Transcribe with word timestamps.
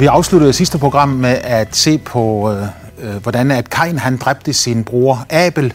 Vi 0.00 0.06
afsluttede 0.06 0.52
sidste 0.52 0.78
program 0.78 1.08
med 1.08 1.38
at 1.42 1.76
se 1.76 1.98
på, 1.98 2.52
øh, 2.52 2.66
øh, 2.98 3.22
hvordan 3.22 3.50
at 3.50 3.70
Kain 3.70 3.98
han 3.98 4.16
dræbte 4.16 4.52
sin 4.52 4.84
bror 4.84 5.26
Abel 5.30 5.72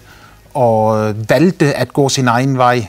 og 0.53 1.09
øh, 1.09 1.29
valgte 1.29 1.73
at 1.73 1.93
gå 1.93 2.09
sin 2.09 2.27
egen 2.27 2.57
vej. 2.57 2.87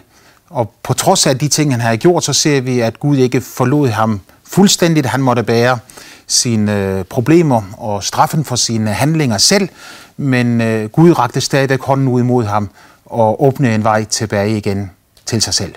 Og 0.51 0.73
på 0.83 0.95
trods 0.95 1.27
af 1.27 1.39
de 1.39 1.49
ting, 1.49 1.73
han 1.73 1.81
havde 1.81 1.97
gjort, 1.97 2.25
så 2.25 2.33
ser 2.33 2.61
vi, 2.61 2.81
at 2.81 3.01
Gud 3.01 3.17
ikke 3.17 3.41
forlod 3.41 3.89
ham 3.89 4.21
fuldstændigt. 4.45 5.07
Han 5.07 5.21
måtte 5.21 5.43
bære 5.43 5.79
sine 6.27 6.77
øh, 6.77 7.05
problemer 7.05 7.63
og 7.79 8.05
straffen 8.05 8.45
for 8.45 8.57
sine 8.57 8.91
handlinger 8.91 9.39
selv, 9.39 9.69
men 10.17 10.61
øh, 10.61 10.89
Gud 10.89 11.19
rakte 11.19 11.41
stadig 11.41 11.79
hånden 11.81 12.09
ud 12.09 12.21
imod 12.21 12.45
ham 12.45 12.71
og 13.07 13.45
åbnede 13.45 13.75
en 13.75 13.85
vej 13.85 14.05
tilbage 14.05 14.57
igen 14.57 14.91
til 15.27 15.43
sig 15.43 15.55
selv. 15.55 15.75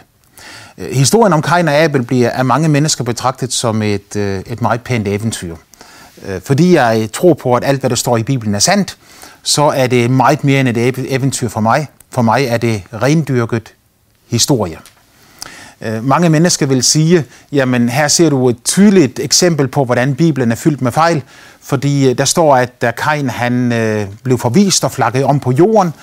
Øh, 0.80 0.92
historien 0.92 1.34
om 1.34 1.42
Kain 1.42 1.68
og 1.68 1.74
Abel 1.74 2.04
bliver 2.04 2.30
af 2.30 2.46
mange 2.46 2.70
mennesker 2.70 3.04
betragtet 3.04 3.54
som 3.54 3.82
et, 3.82 4.16
øh, 4.16 4.42
et 4.46 4.62
meget 4.62 4.82
pænt 4.82 5.08
eventyr. 5.08 5.56
Øh, 6.26 6.42
fordi 6.42 6.74
jeg 6.74 7.10
tror 7.14 7.34
på, 7.34 7.56
at 7.56 7.64
alt, 7.66 7.80
hvad 7.80 7.90
der 7.90 7.96
står 7.96 8.18
i 8.18 8.24
Bibelen 8.24 8.56
er 8.56 8.60
sandt, 8.60 8.98
så 9.44 9.64
er 9.64 9.88
det 9.88 10.12
meget 10.12 10.44
mere 10.44 10.60
end 10.60 10.68
et 10.70 11.14
eventyr 11.16 11.50
for 11.50 11.60
mig. 11.60 11.88
For 12.12 12.22
mig 12.22 12.46
er 12.46 12.58
det 12.58 12.84
rendyrket 12.94 13.74
historie. 14.30 14.78
Mange 16.02 16.30
mennesker 16.30 16.66
vil 16.66 16.84
sige, 16.84 17.26
jamen 17.52 17.90
her 17.90 18.08
ser 18.08 18.30
du 18.30 18.50
et 18.50 18.58
tydeligt 18.64 19.20
eksempel 19.20 19.68
på, 19.68 19.86
hvordan 19.86 20.16
Bibelen 20.16 20.52
er 20.52 20.56
fyldt 20.56 20.82
med 20.82 20.92
fejl, 20.92 21.24
fordi 21.62 22.14
der 22.14 22.26
står, 22.26 22.56
at 22.56 22.82
da 22.82 22.92
Kain 22.92 23.30
han 23.30 23.70
blev 24.24 24.38
forvist 24.38 24.84
og 24.84 24.92
flakket 24.92 25.24
om 25.24 25.40
på 25.40 25.52
jorden, 25.52 25.94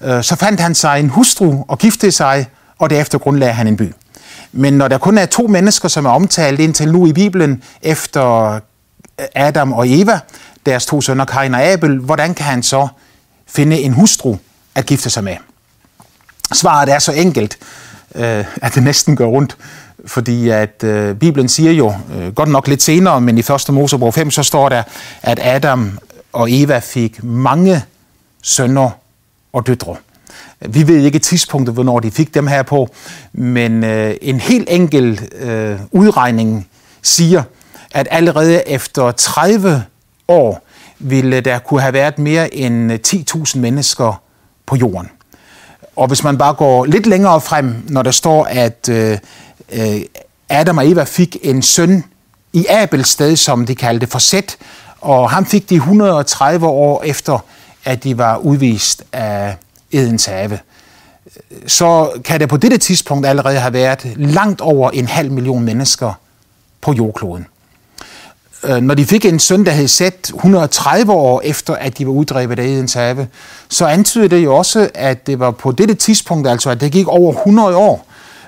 så 0.00 0.36
fandt 0.40 0.60
han 0.60 0.74
sig 0.74 1.00
en 1.00 1.08
hustru 1.08 1.64
og 1.68 1.78
giftede 1.78 2.12
sig, 2.12 2.46
og 2.78 2.90
derefter 2.90 3.18
grundlagde 3.18 3.52
han 3.52 3.66
en 3.66 3.76
by. 3.76 3.92
Men 4.56 4.72
når 4.72 4.88
der 4.88 4.98
kun 4.98 5.18
er 5.18 5.26
to 5.26 5.46
mennesker, 5.46 5.88
som 5.88 6.06
er 6.06 6.10
omtalt 6.10 6.60
indtil 6.60 6.92
nu 6.92 7.06
i 7.06 7.12
Bibelen, 7.12 7.62
efter 7.82 8.50
øh, 8.50 8.60
Adam 9.34 9.72
og 9.72 9.88
Eva, 9.88 10.20
deres 10.66 10.86
to 10.86 11.00
sønner 11.00 11.24
Kain 11.24 11.54
og 11.54 11.62
Abel, 11.62 11.98
hvordan 11.98 12.34
kan 12.34 12.46
han 12.46 12.62
så 12.62 12.88
finde 13.46 13.80
en 13.80 13.92
hustru 13.92 14.36
at 14.74 14.86
gifte 14.86 15.10
sig 15.10 15.24
med? 15.24 15.36
Svaret 16.54 16.88
er 16.88 16.98
så 16.98 17.12
enkelt, 17.12 17.58
øh, 18.14 18.44
at 18.62 18.74
det 18.74 18.82
næsten 18.82 19.16
gør 19.16 19.26
rundt, 19.26 19.56
fordi 20.06 20.48
at 20.48 20.84
øh, 20.84 21.16
Bibelen 21.16 21.48
siger 21.48 21.72
jo, 21.72 21.94
godt 22.34 22.48
nok 22.48 22.68
lidt 22.68 22.82
senere, 22.82 23.20
men 23.20 23.38
i 23.38 23.40
1. 23.40 23.68
Mosebog 23.68 24.14
5, 24.14 24.30
så 24.30 24.42
står 24.42 24.68
der, 24.68 24.82
at 25.22 25.40
Adam 25.42 25.98
og 26.32 26.48
Eva 26.50 26.78
fik 26.78 27.22
mange 27.22 27.84
sønner 28.42 28.90
og 29.52 29.66
døtre. 29.66 29.96
Vi 30.60 30.88
ved 30.88 31.04
ikke 31.04 31.18
tidspunktet, 31.18 31.74
hvornår 31.74 32.00
de 32.00 32.10
fik 32.10 32.34
dem 32.34 32.46
her 32.46 32.62
på, 32.62 32.88
men 33.32 33.84
øh, 33.84 34.14
en 34.22 34.40
helt 34.40 34.68
enkel 34.70 35.20
øh, 35.38 35.78
udregning 35.90 36.68
siger, 37.02 37.42
at 37.90 38.08
allerede 38.10 38.68
efter 38.68 39.10
30 39.10 39.84
år 40.28 40.62
ville 40.98 41.40
der 41.40 41.58
kunne 41.58 41.80
have 41.80 41.92
været 41.92 42.18
mere 42.18 42.54
end 42.54 42.92
øh, 42.92 42.98
10.000 43.06 43.58
mennesker 43.58 44.22
på 44.66 44.76
jorden. 44.76 45.10
Og 45.96 46.08
hvis 46.08 46.24
man 46.24 46.38
bare 46.38 46.54
går 46.54 46.84
lidt 46.84 47.06
længere 47.06 47.40
frem, 47.40 47.74
når 47.88 48.02
der 48.02 48.10
står, 48.10 48.44
at 48.44 48.88
øh, 48.88 49.18
øh 49.72 50.00
Adam 50.48 50.78
og 50.78 50.90
Eva 50.90 51.04
fik 51.04 51.36
en 51.42 51.62
søn 51.62 52.04
i 52.52 52.66
Abels 52.70 53.08
sted, 53.08 53.36
som 53.36 53.66
de 53.66 53.74
kaldte 53.74 54.06
for 54.06 54.18
Sæt, 54.18 54.56
og 55.00 55.30
han 55.30 55.46
fik 55.46 55.70
de 55.70 55.74
130 55.74 56.66
år 56.66 57.02
efter, 57.02 57.38
at 57.84 58.04
de 58.04 58.18
var 58.18 58.36
udvist 58.36 59.04
af 59.12 59.56
Edens 59.96 60.24
have, 60.24 60.58
så 61.66 62.10
kan 62.24 62.40
det 62.40 62.48
på 62.48 62.56
dette 62.56 62.78
tidspunkt 62.78 63.26
allerede 63.26 63.58
have 63.58 63.72
været 63.72 64.12
langt 64.16 64.60
over 64.60 64.90
en 64.90 65.06
halv 65.06 65.30
million 65.30 65.62
mennesker 65.64 66.12
på 66.80 66.92
jordkloden. 66.92 67.46
Øh, 68.64 68.82
når 68.82 68.94
de 68.94 69.06
fik 69.06 69.24
en 69.24 69.38
søn, 69.38 69.66
der 69.66 69.72
havde 69.72 69.88
sat 69.88 70.32
130 70.34 71.12
år 71.12 71.40
efter, 71.44 71.74
at 71.74 71.98
de 71.98 72.06
var 72.06 72.12
uddrevet 72.12 72.58
af 72.58 72.64
Edens 72.64 72.94
have, 72.94 73.28
så 73.68 73.86
antyder 73.86 74.28
det 74.28 74.44
jo 74.44 74.56
også, 74.56 74.90
at 74.94 75.26
det 75.26 75.38
var 75.38 75.50
på 75.50 75.72
dette 75.72 75.94
tidspunkt, 75.94 76.48
altså 76.48 76.70
at 76.70 76.80
det 76.80 76.92
gik 76.92 77.08
over 77.08 77.32
100 77.32 77.76
år, 77.76 78.06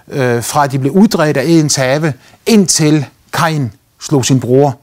øh, 0.09 0.43
fra 0.43 0.65
at 0.65 0.73
de 0.73 0.79
blev 0.79 0.93
uddrevet 0.93 1.37
af 1.37 1.45
Edens 1.45 1.77
have, 1.77 2.13
indtil 2.47 3.07
Kain 3.33 3.73
slog 4.01 4.25
sin 4.25 4.41
bror 4.41 4.79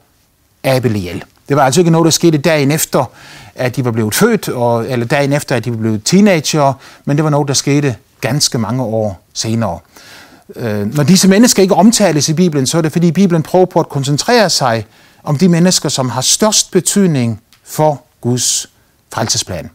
Abel 0.64 0.96
ihjel. 0.96 1.24
Det 1.48 1.56
var 1.56 1.64
altså 1.64 1.80
ikke 1.80 1.90
noget, 1.90 2.04
der 2.04 2.10
skete 2.10 2.38
dagen 2.38 2.70
efter, 2.70 3.10
at 3.56 3.76
de 3.76 3.84
var 3.84 3.90
blevet 3.90 4.14
født, 4.14 4.48
og, 4.48 4.90
eller 4.90 5.06
dagen 5.06 5.32
efter, 5.32 5.56
at 5.56 5.64
de 5.64 5.70
var 5.70 5.76
blevet 5.76 6.04
teenager, 6.04 6.72
men 7.04 7.16
det 7.16 7.24
var 7.24 7.30
noget, 7.30 7.48
der 7.48 7.54
skete 7.54 7.96
ganske 8.20 8.58
mange 8.58 8.82
år 8.82 9.22
senere. 9.34 9.78
Øh, 10.56 10.94
når 10.94 11.02
disse 11.02 11.28
mennesker 11.28 11.62
ikke 11.62 11.74
omtales 11.74 12.28
i 12.28 12.34
Bibelen, 12.34 12.66
så 12.66 12.78
er 12.78 12.82
det 12.82 12.92
fordi 12.92 13.12
Bibelen 13.12 13.42
prøver 13.42 13.66
på 13.66 13.80
at 13.80 13.88
koncentrere 13.88 14.50
sig 14.50 14.86
om 15.24 15.38
de 15.38 15.48
mennesker, 15.48 15.88
som 15.88 16.08
har 16.08 16.20
størst 16.20 16.70
betydning 16.70 17.40
for 17.64 18.02
Guds 18.20 18.66
frelsesplan. 19.14 19.70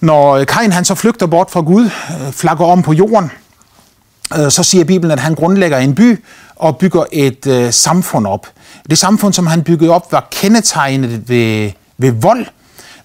Når 0.00 0.36
øh, 0.36 0.46
Kain 0.46 0.72
han 0.72 0.84
så 0.84 0.94
flygter 0.94 1.26
bort 1.26 1.50
fra 1.50 1.60
Gud, 1.60 1.84
øh, 1.84 2.32
flakker 2.32 2.64
om 2.64 2.82
på 2.82 2.92
jorden, 2.92 3.30
øh, 4.38 4.50
så 4.50 4.62
siger 4.62 4.84
Bibelen, 4.84 5.10
at 5.10 5.20
han 5.20 5.34
grundlægger 5.34 5.78
en 5.78 5.94
by 5.94 6.24
og 6.56 6.78
bygger 6.78 7.04
et 7.12 7.46
øh, 7.46 7.72
samfund 7.72 8.26
op. 8.26 8.46
Det 8.90 8.98
samfund, 8.98 9.32
som 9.32 9.46
han 9.46 9.62
byggede 9.62 9.90
op, 9.90 10.12
var 10.12 10.28
kendetegnet 10.30 11.28
ved, 11.28 11.70
ved 12.02 12.12
vold, 12.12 12.46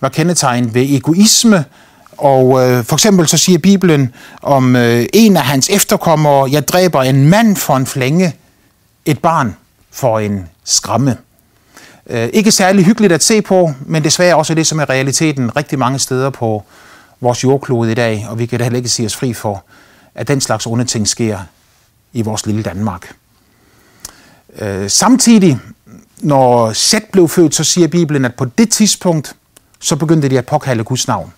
var 0.01 0.09
kendetegnet 0.09 0.73
ved 0.73 0.81
egoisme, 0.89 1.65
og 2.17 2.69
øh, 2.69 2.83
for 2.83 2.95
eksempel 2.95 3.27
så 3.27 3.37
siger 3.37 3.59
Bibelen 3.59 4.13
om 4.41 4.75
øh, 4.75 5.05
en 5.13 5.37
af 5.37 5.43
hans 5.43 5.69
efterkommere, 5.69 6.51
jeg 6.51 6.67
dræber 6.67 7.01
en 7.01 7.29
mand 7.29 7.55
for 7.55 7.77
en 7.77 7.85
flænge, 7.85 8.35
et 9.05 9.19
barn 9.19 9.55
for 9.91 10.19
en 10.19 10.49
skræmme. 10.63 11.17
Øh, 12.09 12.29
ikke 12.33 12.51
særlig 12.51 12.85
hyggeligt 12.85 13.13
at 13.13 13.23
se 13.23 13.41
på, 13.41 13.71
men 13.85 14.03
desværre 14.03 14.35
også 14.35 14.53
det, 14.53 14.67
som 14.67 14.79
er 14.79 14.89
realiteten 14.89 15.55
rigtig 15.55 15.79
mange 15.79 15.99
steder 15.99 16.29
på 16.29 16.63
vores 17.21 17.43
jordklode 17.43 17.91
i 17.91 17.95
dag, 17.95 18.27
og 18.29 18.39
vi 18.39 18.45
kan 18.45 18.59
da 18.59 18.63
heller 18.63 18.77
ikke 18.77 18.89
sige 18.89 19.05
os 19.05 19.15
fri 19.15 19.33
for, 19.33 19.63
at 20.15 20.27
den 20.27 20.41
slags 20.41 20.67
onde 20.67 20.85
ting 20.85 21.07
sker 21.07 21.39
i 22.13 22.21
vores 22.21 22.45
lille 22.45 22.63
Danmark. 22.63 23.13
Øh, 24.59 24.89
samtidig, 24.89 25.59
når 26.21 26.73
Sæt 26.73 27.03
blev 27.11 27.27
født, 27.29 27.55
så 27.55 27.63
siger 27.63 27.87
Bibelen, 27.87 28.25
at 28.25 28.35
på 28.35 28.45
det 28.45 28.69
tidspunkt, 28.69 29.35
så 29.79 29.95
begyndte 29.95 30.29
de 30.29 30.37
at 30.37 30.45
påkalde 30.45 30.83
Guds 30.83 31.07
navn. 31.07 31.33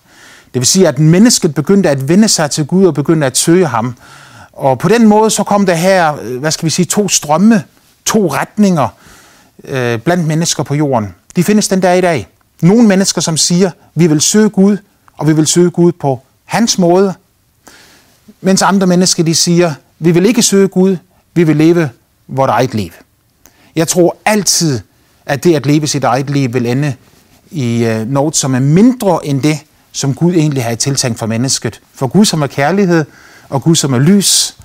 Det 0.54 0.60
vil 0.60 0.66
sige, 0.66 0.88
at 0.88 0.98
mennesket 0.98 1.54
begyndte 1.54 1.90
at 1.90 2.08
vende 2.08 2.28
sig 2.28 2.50
til 2.50 2.66
Gud 2.66 2.86
og 2.86 2.94
begyndte 2.94 3.26
at 3.26 3.36
søge 3.36 3.66
ham. 3.66 3.96
Og 4.52 4.78
på 4.78 4.88
den 4.88 5.06
måde 5.06 5.30
så 5.30 5.42
kom 5.42 5.66
der 5.66 5.74
her, 5.74 6.16
øh, 6.22 6.40
hvad 6.40 6.50
skal 6.50 6.64
vi 6.64 6.70
sige, 6.70 6.86
to 6.86 7.08
strømme, 7.08 7.64
to 8.04 8.26
retninger 8.26 8.88
øh, 9.64 9.98
blandt 9.98 10.26
mennesker 10.26 10.62
på 10.62 10.74
jorden. 10.74 11.14
De 11.36 11.44
findes 11.44 11.68
den 11.68 11.80
dag 11.80 11.98
i 11.98 12.00
dag. 12.00 12.28
Nogle 12.62 12.88
mennesker, 12.88 13.20
som 13.20 13.36
siger, 13.36 13.70
vi 13.94 14.06
vil 14.06 14.20
søge 14.20 14.50
Gud, 14.50 14.76
og 15.16 15.28
vi 15.28 15.32
vil 15.32 15.46
søge 15.46 15.70
Gud 15.70 15.92
på 15.92 16.20
hans 16.44 16.78
måde. 16.78 17.14
Mens 18.40 18.62
andre 18.62 18.86
mennesker, 18.86 19.22
de 19.22 19.34
siger, 19.34 19.74
vi 19.98 20.10
vil 20.10 20.26
ikke 20.26 20.42
søge 20.42 20.68
Gud, 20.68 20.96
vi 21.34 21.44
vil 21.44 21.56
leve 21.56 21.90
vores 22.28 22.50
eget 22.50 22.74
liv. 22.74 22.90
Jeg 23.76 23.88
tror 23.88 24.16
altid, 24.24 24.80
at 25.26 25.44
det 25.44 25.54
at 25.54 25.66
leve 25.66 25.86
sit 25.86 26.04
eget 26.04 26.30
liv 26.30 26.54
vil 26.54 26.66
ende 26.66 26.94
i 27.50 27.84
øh, 27.84 28.06
noget, 28.06 28.36
som 28.36 28.54
er 28.54 28.58
mindre 28.58 29.26
end 29.26 29.42
det, 29.42 29.58
som 29.92 30.14
Gud 30.14 30.34
egentlig 30.34 30.64
har 30.64 30.74
tiltænkt 30.74 31.18
for 31.18 31.26
mennesket. 31.26 31.80
For 31.94 32.06
Gud, 32.06 32.24
som 32.24 32.42
er 32.42 32.46
kærlighed, 32.46 33.04
og 33.48 33.62
Gud, 33.62 33.74
som 33.74 33.92
er 33.92 33.98
lys, 33.98 34.56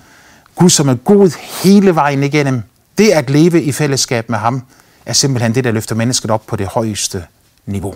Gud, 0.56 0.70
som 0.70 0.90
er 0.90 0.96
god 0.96 1.32
hele 1.64 1.96
vejen 1.96 2.24
igennem, 2.24 2.62
det 2.98 3.10
at 3.10 3.30
leve 3.30 3.64
i 3.64 3.72
fællesskab 3.72 4.30
med 4.30 4.38
ham, 4.38 4.62
er 5.06 5.14
simpelthen 5.14 5.56
det, 5.56 5.64
der 5.64 5.72
løfter 5.72 5.96
mennesket 5.96 6.32
op 6.32 6.46
på 6.48 6.56
det 6.56 6.68
højeste 6.68 7.24
niveau. 7.66 7.96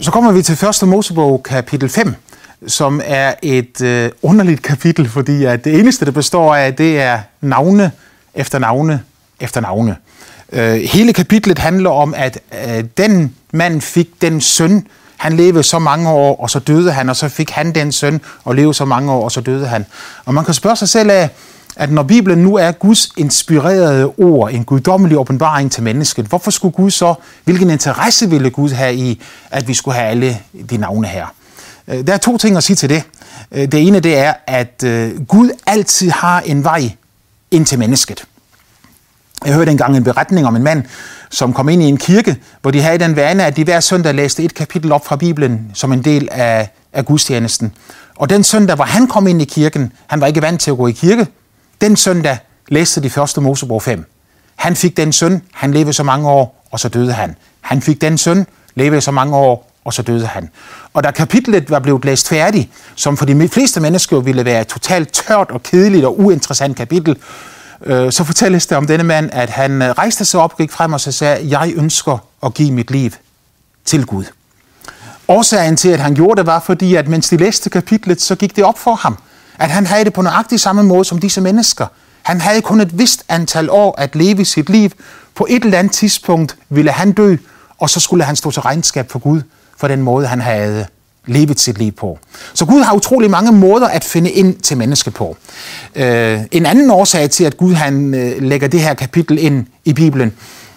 Så 0.00 0.10
kommer 0.10 0.32
vi 0.32 0.42
til 0.42 0.66
1. 0.82 0.88
Mosebog 0.88 1.42
kapitel 1.42 1.88
5, 1.88 2.14
som 2.66 3.00
er 3.04 3.34
et 3.42 3.80
øh, 3.80 4.10
underligt 4.22 4.62
kapitel, 4.62 5.08
fordi 5.08 5.44
at 5.44 5.64
det 5.64 5.80
eneste, 5.80 6.04
det 6.04 6.14
består 6.14 6.54
af, 6.54 6.74
det 6.74 7.00
er 7.00 7.18
navne 7.40 7.92
efter 8.34 8.58
navne 8.58 9.02
efter 9.40 9.60
navne. 9.60 9.96
Øh, 10.52 10.74
hele 10.74 11.12
kapitlet 11.12 11.58
handler 11.58 11.90
om, 11.90 12.14
at 12.16 12.40
øh, 12.66 12.84
den 12.96 13.34
mand 13.52 13.80
fik 13.80 14.08
den 14.22 14.40
søn, 14.40 14.86
han 15.16 15.32
levede 15.32 15.62
så 15.62 15.78
mange 15.78 16.10
år, 16.10 16.36
og 16.40 16.50
så 16.50 16.58
døde 16.58 16.92
han, 16.92 17.08
og 17.08 17.16
så 17.16 17.28
fik 17.28 17.50
han 17.50 17.74
den 17.74 17.92
søn, 17.92 18.20
og 18.44 18.54
levede 18.54 18.74
så 18.74 18.84
mange 18.84 19.12
år, 19.12 19.24
og 19.24 19.32
så 19.32 19.40
døde 19.40 19.66
han. 19.66 19.86
Og 20.24 20.34
man 20.34 20.44
kan 20.44 20.54
spørge 20.54 20.76
sig 20.76 20.88
selv 20.88 21.10
af, 21.10 21.28
at 21.76 21.90
når 21.90 22.02
Bibelen 22.02 22.38
nu 22.38 22.56
er 22.56 22.72
Guds 22.72 23.08
inspirerede 23.16 24.06
ord, 24.06 24.50
en 24.52 24.64
guddommelig 24.64 25.18
åbenbaring 25.18 25.72
til 25.72 25.82
mennesket, 25.82 26.26
hvorfor 26.26 26.50
skulle 26.50 26.72
Gud 26.72 26.90
så, 26.90 27.14
hvilken 27.44 27.70
interesse 27.70 28.30
ville 28.30 28.50
Gud 28.50 28.70
have 28.70 28.94
i, 28.94 29.22
at 29.50 29.68
vi 29.68 29.74
skulle 29.74 29.94
have 29.96 30.08
alle 30.10 30.38
de 30.70 30.76
navne 30.76 31.06
her? 31.06 31.26
Øh, 31.88 32.06
der 32.06 32.12
er 32.12 32.18
to 32.18 32.38
ting 32.38 32.56
at 32.56 32.64
sige 32.64 32.76
til 32.76 32.88
det. 32.88 33.02
Øh, 33.52 33.72
det 33.72 33.86
ene 33.86 34.00
det 34.00 34.18
er, 34.18 34.34
at 34.46 34.82
øh, 34.84 35.26
Gud 35.26 35.50
altid 35.66 36.10
har 36.10 36.40
en 36.40 36.64
vej 36.64 36.90
ind 37.50 37.66
til 37.66 37.78
mennesket. 37.78 38.24
Jeg 39.44 39.54
hørte 39.54 39.70
engang 39.70 39.96
en 39.96 40.04
beretning 40.04 40.46
om 40.46 40.56
en 40.56 40.62
mand, 40.62 40.84
som 41.30 41.52
kom 41.52 41.68
ind 41.68 41.82
i 41.82 41.86
en 41.86 41.96
kirke, 41.96 42.36
hvor 42.62 42.70
de 42.70 42.82
havde 42.82 42.98
den 42.98 43.16
vane, 43.16 43.44
at 43.44 43.56
de 43.56 43.64
hver 43.64 43.80
søndag 43.80 44.14
læste 44.14 44.42
et 44.42 44.54
kapitel 44.54 44.92
op 44.92 45.06
fra 45.06 45.16
Bibelen 45.16 45.70
som 45.74 45.92
en 45.92 46.04
del 46.04 46.28
af, 46.32 46.68
af 46.92 47.04
gudstjenesten. 47.04 47.72
Og 48.16 48.30
den 48.30 48.44
søndag, 48.44 48.76
hvor 48.76 48.84
han 48.84 49.06
kom 49.06 49.26
ind 49.26 49.42
i 49.42 49.44
kirken, 49.44 49.92
han 50.06 50.20
var 50.20 50.26
ikke 50.26 50.42
vant 50.42 50.60
til 50.60 50.70
at 50.70 50.76
gå 50.76 50.86
i 50.86 50.92
kirke, 50.92 51.26
den 51.80 51.96
søndag, 51.96 52.38
læste 52.68 53.02
de 53.02 53.10
første 53.10 53.40
Mosebog 53.40 53.82
5. 53.82 54.10
Han 54.56 54.76
fik 54.76 54.96
den 54.96 55.12
søn, 55.12 55.42
han 55.52 55.72
levede 55.72 55.92
så 55.92 56.02
mange 56.02 56.28
år, 56.28 56.64
og 56.70 56.80
så 56.80 56.88
døde 56.88 57.12
han. 57.12 57.36
Han 57.60 57.82
fik 57.82 58.00
den 58.00 58.18
søn, 58.18 58.46
levede 58.74 59.00
så 59.00 59.10
mange 59.10 59.36
år, 59.36 59.70
og 59.84 59.92
så 59.92 60.02
døde 60.02 60.26
han. 60.26 60.50
Og 60.94 61.04
da 61.04 61.10
kapitlet 61.10 61.70
var 61.70 61.78
blevet 61.78 62.04
læst 62.04 62.28
færdig, 62.28 62.70
som 62.94 63.16
for 63.16 63.24
de 63.24 63.48
fleste 63.48 63.80
mennesker 63.80 64.20
ville 64.20 64.44
være 64.44 64.60
et 64.60 64.66
totalt 64.66 65.12
tørt 65.12 65.50
og 65.50 65.62
kedeligt 65.62 66.04
og 66.04 66.20
uinteressant 66.20 66.76
kapitel, 66.76 67.16
øh, 67.84 68.12
så 68.12 68.24
fortælles 68.24 68.66
det 68.66 68.76
om 68.76 68.86
denne 68.86 69.04
mand, 69.04 69.30
at 69.32 69.50
han 69.50 69.82
øh, 69.82 69.90
rejste 69.90 70.24
sig 70.24 70.40
op, 70.40 70.56
gik 70.56 70.72
frem 70.72 70.92
og 70.92 71.00
så 71.00 71.12
sagde, 71.12 71.58
jeg 71.58 71.72
ønsker 71.76 72.18
at 72.44 72.54
give 72.54 72.72
mit 72.72 72.90
liv 72.90 73.10
til 73.84 74.06
Gud. 74.06 74.24
Årsagen 75.28 75.76
til, 75.76 75.88
at 75.88 76.00
han 76.00 76.14
gjorde 76.14 76.38
det, 76.38 76.46
var 76.46 76.60
fordi, 76.60 76.94
at 76.94 77.08
mens 77.08 77.28
de 77.28 77.36
læste 77.36 77.70
kapitlet, 77.70 78.20
så 78.20 78.34
gik 78.34 78.56
det 78.56 78.64
op 78.64 78.78
for 78.78 78.94
ham, 78.94 79.18
at 79.58 79.70
han 79.70 79.86
havde 79.86 80.04
det 80.04 80.12
på 80.12 80.22
nøjagtig 80.22 80.60
samme 80.60 80.82
måde 80.82 81.04
som 81.04 81.18
disse 81.18 81.40
mennesker. 81.40 81.86
Han 82.22 82.40
havde 82.40 82.62
kun 82.62 82.80
et 82.80 82.98
vist 82.98 83.24
antal 83.28 83.70
år 83.70 83.94
at 83.98 84.16
leve 84.16 84.44
sit 84.44 84.70
liv. 84.70 84.90
På 85.34 85.46
et 85.50 85.64
eller 85.64 85.78
andet 85.78 85.92
tidspunkt 85.92 86.56
ville 86.68 86.90
han 86.90 87.12
dø, 87.12 87.36
og 87.78 87.90
så 87.90 88.00
skulle 88.00 88.24
han 88.24 88.36
stå 88.36 88.50
til 88.50 88.62
regnskab 88.62 89.10
for 89.10 89.18
Gud 89.18 89.42
for 89.84 89.88
den 89.88 90.02
måde, 90.02 90.26
han 90.26 90.40
havde 90.40 90.86
levet 91.26 91.60
sit 91.60 91.78
liv 91.78 91.92
på. 91.92 92.18
Så 92.54 92.64
Gud 92.64 92.82
har 92.82 92.94
utrolig 92.94 93.30
mange 93.30 93.52
måder 93.52 93.88
at 93.88 94.04
finde 94.04 94.30
ind 94.30 94.56
til 94.56 94.76
menneske 94.76 95.10
på. 95.10 95.36
Øh, 95.94 96.40
en 96.50 96.66
anden 96.66 96.90
årsag 96.90 97.30
til, 97.30 97.44
at 97.44 97.56
Gud 97.56 97.74
han 97.74 98.14
øh, 98.14 98.42
lægger 98.42 98.68
det 98.68 98.80
her 98.80 98.94
kapitel 98.94 99.38
ind 99.38 99.66
i 99.84 99.92
Bibelen, 99.92 100.32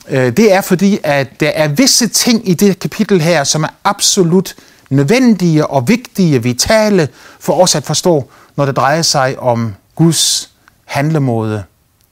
øh, 0.10 0.38
det 0.38 0.54
er 0.54 0.62
fordi, 0.62 1.00
at 1.04 1.40
der 1.40 1.48
er 1.48 1.68
visse 1.68 2.08
ting 2.08 2.50
i 2.50 2.54
det 2.54 2.80
kapitel 2.80 3.22
her, 3.22 3.44
som 3.44 3.64
er 3.64 3.68
absolut 3.84 4.56
nødvendige 4.90 5.68
og 5.68 5.88
vigtige, 5.88 6.44
vitale 6.44 7.08
for 7.40 7.62
os 7.62 7.76
at 7.76 7.84
forstå, 7.84 8.30
når 8.56 8.66
det 8.66 8.76
drejer 8.76 9.02
sig 9.02 9.40
om 9.40 9.76
Guds 9.96 10.50
handlemåde 10.86 11.64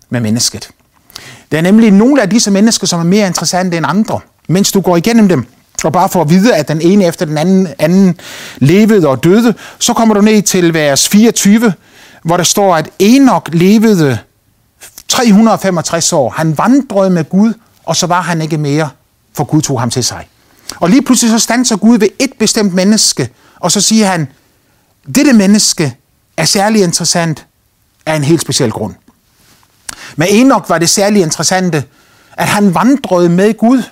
med 0.09 0.21
mennesket. 0.21 0.69
Der 1.51 1.57
er 1.57 1.61
nemlig 1.61 1.91
nogle 1.91 2.21
af 2.21 2.29
disse 2.29 2.51
mennesker, 2.51 2.87
som 2.87 2.99
er 2.99 3.03
mere 3.03 3.27
interessante 3.27 3.77
end 3.77 3.85
andre. 3.89 4.19
Mens 4.47 4.71
du 4.71 4.81
går 4.81 4.97
igennem 4.97 5.29
dem, 5.29 5.45
og 5.85 5.93
bare 5.93 6.09
for 6.09 6.21
at 6.21 6.29
vide, 6.29 6.55
at 6.55 6.67
den 6.67 6.81
ene 6.81 7.05
efter 7.05 7.25
den 7.25 7.37
anden, 7.37 7.67
anden 7.79 8.19
levede 8.57 9.07
og 9.07 9.23
døde, 9.23 9.53
så 9.79 9.93
kommer 9.93 10.15
du 10.15 10.21
ned 10.21 10.41
til 10.41 10.73
vers 10.73 11.07
24, 11.07 11.73
hvor 12.23 12.37
der 12.37 12.43
står, 12.43 12.75
at 12.75 12.89
Enoch 12.99 13.53
levede 13.53 14.17
365 15.07 16.13
år. 16.13 16.29
Han 16.29 16.57
vandrede 16.57 17.09
med 17.09 17.29
Gud, 17.29 17.53
og 17.83 17.95
så 17.95 18.07
var 18.07 18.21
han 18.21 18.41
ikke 18.41 18.57
mere, 18.57 18.89
for 19.33 19.43
Gud 19.43 19.61
tog 19.61 19.79
ham 19.79 19.89
til 19.89 20.03
sig. 20.03 20.27
Og 20.79 20.89
lige 20.89 21.01
pludselig 21.01 21.31
så 21.31 21.39
standser 21.39 21.75
Gud 21.77 21.97
ved 21.97 22.07
et 22.19 22.31
bestemt 22.39 22.73
menneske, 22.73 23.29
og 23.59 23.71
så 23.71 23.81
siger 23.81 24.05
han, 24.05 24.27
dette 25.15 25.33
menneske 25.33 25.95
er 26.37 26.45
særlig 26.45 26.81
interessant 26.81 27.45
af 28.05 28.15
en 28.15 28.23
helt 28.23 28.41
speciel 28.41 28.71
grund. 28.71 28.93
Med 30.15 30.27
Enoch 30.29 30.69
var 30.69 30.77
det 30.77 30.89
særlig 30.89 31.21
interessante, 31.21 31.83
at 32.37 32.47
han 32.47 32.75
vandrede 32.75 33.29
med 33.29 33.57
Gud. 33.57 33.83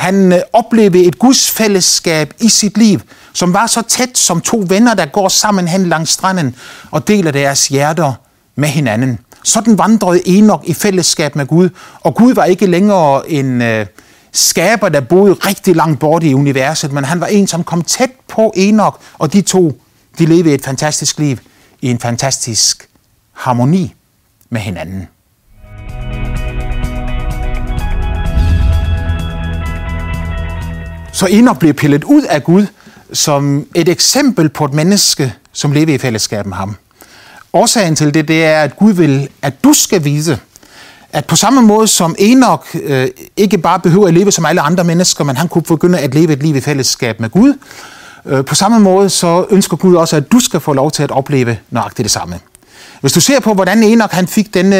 Han 0.00 0.32
øh, 0.32 0.40
oplevede 0.52 1.04
et 1.04 1.18
gudsfællesskab 1.18 2.34
i 2.40 2.48
sit 2.48 2.78
liv, 2.78 3.00
som 3.32 3.52
var 3.52 3.66
så 3.66 3.82
tæt 3.82 4.18
som 4.18 4.40
to 4.40 4.64
venner, 4.68 4.94
der 4.94 5.06
går 5.06 5.28
sammen 5.28 5.68
hen 5.68 5.88
langs 5.88 6.10
stranden 6.10 6.56
og 6.90 7.08
deler 7.08 7.30
deres 7.30 7.68
hjerter 7.68 8.12
med 8.54 8.68
hinanden. 8.68 9.18
Sådan 9.44 9.78
vandrede 9.78 10.28
Enoch 10.28 10.62
i 10.64 10.74
fællesskab 10.74 11.36
med 11.36 11.46
Gud, 11.46 11.68
og 12.00 12.14
Gud 12.14 12.34
var 12.34 12.44
ikke 12.44 12.66
længere 12.66 13.30
en 13.30 13.62
øh, 13.62 13.86
skaber, 14.32 14.88
der 14.88 15.00
boede 15.00 15.32
rigtig 15.32 15.76
langt 15.76 16.00
borte 16.00 16.26
i 16.26 16.34
universet, 16.34 16.92
men 16.92 17.04
han 17.04 17.20
var 17.20 17.26
en, 17.26 17.46
som 17.46 17.64
kom 17.64 17.82
tæt 17.82 18.10
på 18.28 18.52
Enoch, 18.56 18.96
og 19.18 19.32
de 19.32 19.40
to, 19.40 19.80
de 20.18 20.26
levede 20.26 20.54
et 20.54 20.64
fantastisk 20.64 21.18
liv 21.18 21.38
i 21.80 21.90
en 21.90 21.98
fantastisk 21.98 22.88
harmoni 23.32 23.94
med 24.50 24.60
hinanden. 24.60 25.08
Så 31.12 31.26
Enoch 31.26 31.58
blev 31.58 31.74
pillet 31.74 32.04
ud 32.04 32.22
af 32.22 32.44
Gud 32.44 32.66
som 33.12 33.66
et 33.74 33.88
eksempel 33.88 34.48
på 34.48 34.64
et 34.64 34.74
menneske, 34.74 35.34
som 35.52 35.72
lever 35.72 35.94
i 35.94 35.98
fællesskab 35.98 36.46
med 36.46 36.56
ham. 36.56 36.76
Årsagen 37.52 37.96
til 37.96 38.14
det, 38.14 38.28
det 38.28 38.44
er, 38.44 38.62
at 38.62 38.76
Gud 38.76 38.92
vil, 38.92 39.28
at 39.42 39.64
du 39.64 39.72
skal 39.72 40.04
vise, 40.04 40.38
at 41.12 41.24
på 41.24 41.36
samme 41.36 41.62
måde 41.62 41.88
som 41.88 42.14
Enoch 42.18 42.76
øh, 42.82 43.08
ikke 43.36 43.58
bare 43.58 43.80
behøver 43.80 44.08
at 44.08 44.14
leve 44.14 44.32
som 44.32 44.46
alle 44.46 44.60
andre 44.60 44.84
mennesker, 44.84 45.24
men 45.24 45.36
han 45.36 45.48
kunne 45.48 45.62
begynde 45.62 45.98
at 45.98 46.14
leve 46.14 46.32
et 46.32 46.42
liv 46.42 46.56
i 46.56 46.60
fællesskab 46.60 47.20
med 47.20 47.30
Gud, 47.30 47.54
øh, 48.26 48.44
på 48.44 48.54
samme 48.54 48.80
måde 48.80 49.10
så 49.10 49.46
ønsker 49.50 49.76
Gud 49.76 49.94
også, 49.94 50.16
at 50.16 50.32
du 50.32 50.40
skal 50.40 50.60
få 50.60 50.72
lov 50.72 50.90
til 50.90 51.02
at 51.02 51.10
opleve 51.10 51.56
nøjagtigt 51.70 52.04
det 52.04 52.10
samme. 52.10 52.40
Hvis 53.00 53.12
du 53.12 53.20
ser 53.20 53.40
på, 53.40 53.54
hvordan 53.54 53.82
Enoch 53.82 54.14
han 54.14 54.26
fik 54.26 54.54
denne, 54.54 54.76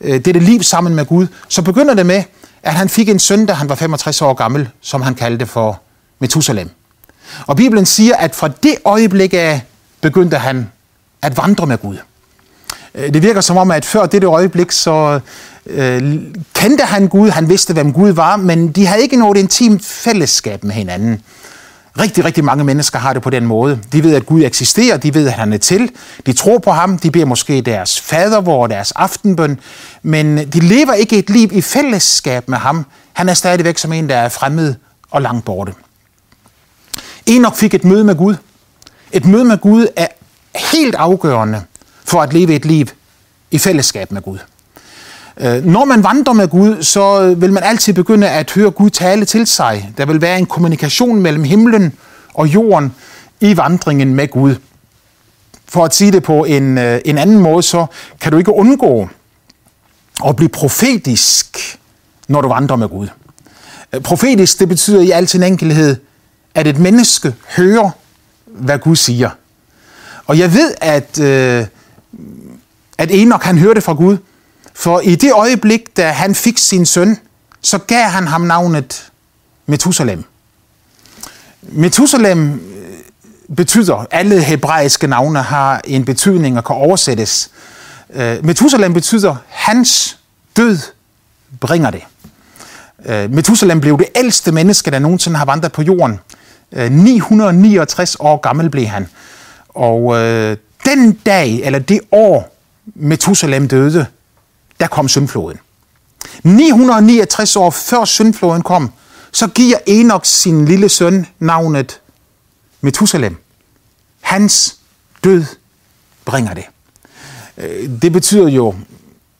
øh, 0.00 0.24
dette 0.24 0.40
liv 0.40 0.62
sammen 0.62 0.94
med 0.94 1.06
Gud, 1.06 1.26
så 1.48 1.62
begynder 1.62 1.94
det 1.94 2.06
med, 2.06 2.22
at 2.62 2.74
han 2.74 2.88
fik 2.88 3.08
en 3.08 3.18
søn, 3.18 3.46
da 3.46 3.52
han 3.52 3.68
var 3.68 3.74
65 3.74 4.22
år 4.22 4.34
gammel, 4.34 4.68
som 4.80 5.02
han 5.02 5.14
kaldte 5.14 5.46
for 5.46 5.80
Methusalem. 6.18 6.70
Og 7.46 7.56
Bibelen 7.56 7.86
siger, 7.86 8.16
at 8.16 8.34
fra 8.34 8.48
det 8.62 8.74
øjeblik 8.84 9.34
af 9.34 9.62
begyndte 10.00 10.38
han 10.38 10.70
at 11.22 11.36
vandre 11.36 11.66
med 11.66 11.78
Gud. 11.78 11.96
Øh, 12.94 13.14
det 13.14 13.22
virker 13.22 13.40
som 13.40 13.56
om, 13.56 13.70
at 13.70 13.84
før 13.84 14.06
dette 14.06 14.26
øjeblik, 14.26 14.72
så 14.72 15.20
øh, 15.66 16.20
kendte 16.54 16.84
han 16.84 17.08
Gud, 17.08 17.30
han 17.30 17.48
vidste, 17.48 17.72
hvem 17.72 17.92
Gud 17.92 18.10
var, 18.10 18.36
men 18.36 18.72
de 18.72 18.86
havde 18.86 19.02
ikke 19.02 19.16
noget 19.16 19.36
intimt 19.36 19.84
fællesskab 19.84 20.64
med 20.64 20.74
hinanden. 20.74 21.22
Rigtig, 21.98 22.24
rigtig 22.24 22.44
mange 22.44 22.64
mennesker 22.64 22.98
har 22.98 23.12
det 23.12 23.22
på 23.22 23.30
den 23.30 23.46
måde. 23.46 23.80
De 23.92 24.04
ved, 24.04 24.14
at 24.14 24.26
Gud 24.26 24.42
eksisterer, 24.42 24.96
de 24.96 25.14
ved, 25.14 25.26
at 25.26 25.32
han 25.32 25.52
er 25.52 25.58
til, 25.58 25.90
de 26.26 26.32
tror 26.32 26.58
på 26.58 26.70
ham, 26.70 26.98
de 26.98 27.10
beder 27.10 27.24
måske 27.24 27.60
deres 27.60 28.00
fadervor, 28.00 28.66
deres 28.66 28.92
aftenbøn, 28.92 29.60
men 30.02 30.38
de 30.38 30.60
lever 30.60 30.92
ikke 30.92 31.18
et 31.18 31.30
liv 31.30 31.48
i 31.52 31.60
fællesskab 31.60 32.48
med 32.48 32.58
ham. 32.58 32.86
Han 33.12 33.28
er 33.28 33.34
stadigvæk 33.34 33.78
som 33.78 33.92
en, 33.92 34.08
der 34.08 34.16
er 34.16 34.28
fremmed 34.28 34.74
og 35.10 35.22
langt 35.22 35.44
borte. 35.44 35.74
Enoch 37.26 37.56
fik 37.56 37.74
et 37.74 37.84
møde 37.84 38.04
med 38.04 38.14
Gud. 38.14 38.36
Et 39.12 39.24
møde 39.24 39.44
med 39.44 39.58
Gud 39.58 39.86
er 39.96 40.06
helt 40.72 40.94
afgørende 40.94 41.62
for 42.04 42.22
at 42.22 42.32
leve 42.32 42.54
et 42.54 42.64
liv 42.64 42.86
i 43.50 43.58
fællesskab 43.58 44.12
med 44.12 44.22
Gud. 44.22 44.38
Øh, 45.42 45.64
når 45.64 45.84
man 45.84 46.04
vandrer 46.04 46.32
med 46.32 46.48
Gud, 46.48 46.82
så 46.82 47.22
øh, 47.22 47.42
vil 47.42 47.52
man 47.52 47.62
altid 47.62 47.92
begynde 47.92 48.28
at 48.28 48.50
høre 48.50 48.70
Gud 48.70 48.90
tale 48.90 49.24
til 49.24 49.46
sig. 49.46 49.92
Der 49.98 50.06
vil 50.06 50.20
være 50.20 50.38
en 50.38 50.46
kommunikation 50.46 51.22
mellem 51.22 51.44
himlen 51.44 51.92
og 52.34 52.46
jorden 52.46 52.92
i 53.40 53.56
vandringen 53.56 54.14
med 54.14 54.28
Gud. 54.28 54.54
For 55.68 55.84
at 55.84 55.94
sige 55.94 56.12
det 56.12 56.22
på 56.22 56.44
en, 56.44 56.78
øh, 56.78 57.00
en 57.04 57.18
anden 57.18 57.38
måde, 57.38 57.62
så 57.62 57.86
kan 58.20 58.32
du 58.32 58.38
ikke 58.38 58.52
undgå 58.52 59.08
at 60.26 60.36
blive 60.36 60.48
profetisk, 60.48 61.78
når 62.28 62.40
du 62.40 62.48
vandrer 62.48 62.76
med 62.76 62.88
Gud. 62.88 63.08
Profetisk, 64.04 64.60
det 64.60 64.68
betyder 64.68 65.00
i 65.00 65.10
al 65.10 65.28
sin 65.28 65.42
enkelhed, 65.42 65.96
at 66.54 66.66
et 66.66 66.78
menneske 66.78 67.34
hører, 67.56 67.90
hvad 68.46 68.78
Gud 68.78 68.96
siger. 68.96 69.30
Og 70.26 70.38
jeg 70.38 70.54
ved, 70.54 70.74
at, 70.80 71.20
at 72.98 73.10
Enoch, 73.10 73.44
han 73.44 73.58
hørte 73.58 73.80
fra 73.80 73.92
Gud, 73.92 74.16
for 74.80 75.00
i 75.00 75.14
det 75.14 75.32
øjeblik, 75.32 75.96
da 75.96 76.10
han 76.10 76.34
fik 76.34 76.58
sin 76.58 76.86
søn, 76.86 77.18
så 77.60 77.78
gav 77.78 78.04
han 78.04 78.26
ham 78.26 78.40
navnet 78.40 79.10
Methusalem. 79.66 80.24
Methusalem 81.62 82.52
øh, 82.52 83.56
betyder, 83.56 84.06
alle 84.10 84.42
hebraiske 84.42 85.06
navne 85.06 85.42
har 85.42 85.80
en 85.84 86.04
betydning 86.04 86.56
og 86.58 86.64
kan 86.64 86.76
oversættes. 86.76 87.50
Øh, 88.12 88.44
Methusalem 88.44 88.94
betyder, 88.94 89.36
hans 89.48 90.18
død 90.56 90.78
bringer 91.60 91.90
det. 91.90 92.02
Øh, 93.06 93.30
Methusalem 93.30 93.80
blev 93.80 93.98
det 93.98 94.08
ældste 94.14 94.52
menneske, 94.52 94.90
der 94.90 94.98
nogensinde 94.98 95.38
har 95.38 95.44
vandret 95.44 95.72
på 95.72 95.82
jorden. 95.82 96.20
969 96.90 98.16
år 98.20 98.36
gammel 98.36 98.70
blev 98.70 98.86
han. 98.86 99.08
Og 99.68 100.16
den 100.84 101.12
dag, 101.12 101.60
eller 101.64 101.78
det 101.78 102.00
år, 102.12 102.56
Methusalem 102.94 103.68
døde, 103.68 104.06
der 104.80 104.86
kom 104.86 105.08
syndfloden. 105.08 105.58
969 106.42 107.56
år 107.56 107.70
før 107.70 108.04
syndfloden 108.04 108.62
kom, 108.62 108.90
så 109.32 109.46
giver 109.46 109.78
Enoch 109.86 110.26
sin 110.26 110.64
lille 110.64 110.88
søn 110.88 111.26
navnet 111.38 112.00
Methusalem. 112.80 113.36
Hans 114.20 114.76
død 115.24 115.44
bringer 116.24 116.54
det. 116.54 116.64
Øh, 117.56 117.90
det 118.02 118.12
betyder 118.12 118.48
jo 118.48 118.74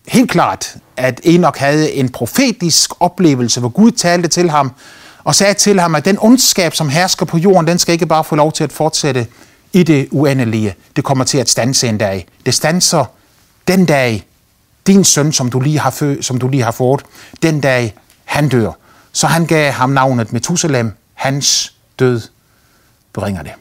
helt 0.08 0.30
klart, 0.30 0.76
at 0.96 1.20
Enoch 1.24 1.58
havde 1.60 1.92
en 1.92 2.08
profetisk 2.08 2.90
oplevelse, 3.00 3.60
hvor 3.60 3.68
Gud 3.68 3.90
talte 3.90 4.28
til 4.28 4.50
ham 4.50 4.72
og 5.24 5.34
sagde 5.34 5.54
til 5.54 5.80
ham, 5.80 5.94
at 5.94 6.04
den 6.04 6.18
ondskab, 6.20 6.74
som 6.74 6.88
hersker 6.88 7.26
på 7.26 7.38
jorden, 7.38 7.66
den 7.66 7.78
skal 7.78 7.92
ikke 7.92 8.06
bare 8.06 8.24
få 8.24 8.36
lov 8.36 8.52
til 8.52 8.64
at 8.64 8.72
fortsætte 8.72 9.26
i 9.72 9.82
det 9.82 10.08
uendelige. 10.10 10.74
Det 10.96 11.04
kommer 11.04 11.24
til 11.24 11.38
at 11.38 11.48
stanse 11.48 11.88
en 11.88 11.98
dag. 11.98 12.26
Det 12.46 12.54
stanser 12.54 13.04
den 13.68 13.86
dag, 13.86 14.26
din 14.92 15.04
søn, 15.04 15.32
som 15.32 15.50
du 15.50 15.60
lige 15.60 15.78
har, 15.78 15.90
fø, 15.90 16.20
som 16.20 16.38
du 16.38 16.48
lige 16.48 16.62
har 16.62 16.70
fået, 16.70 17.02
den 17.42 17.60
dag 17.60 17.94
han 18.24 18.48
dør. 18.48 18.72
Så 19.12 19.26
han 19.26 19.46
gav 19.46 19.72
ham 19.72 19.90
navnet 19.90 20.32
Methusalem, 20.32 20.92
hans 21.14 21.74
død 21.98 22.20
bringer 23.12 23.42
det. 23.42 23.52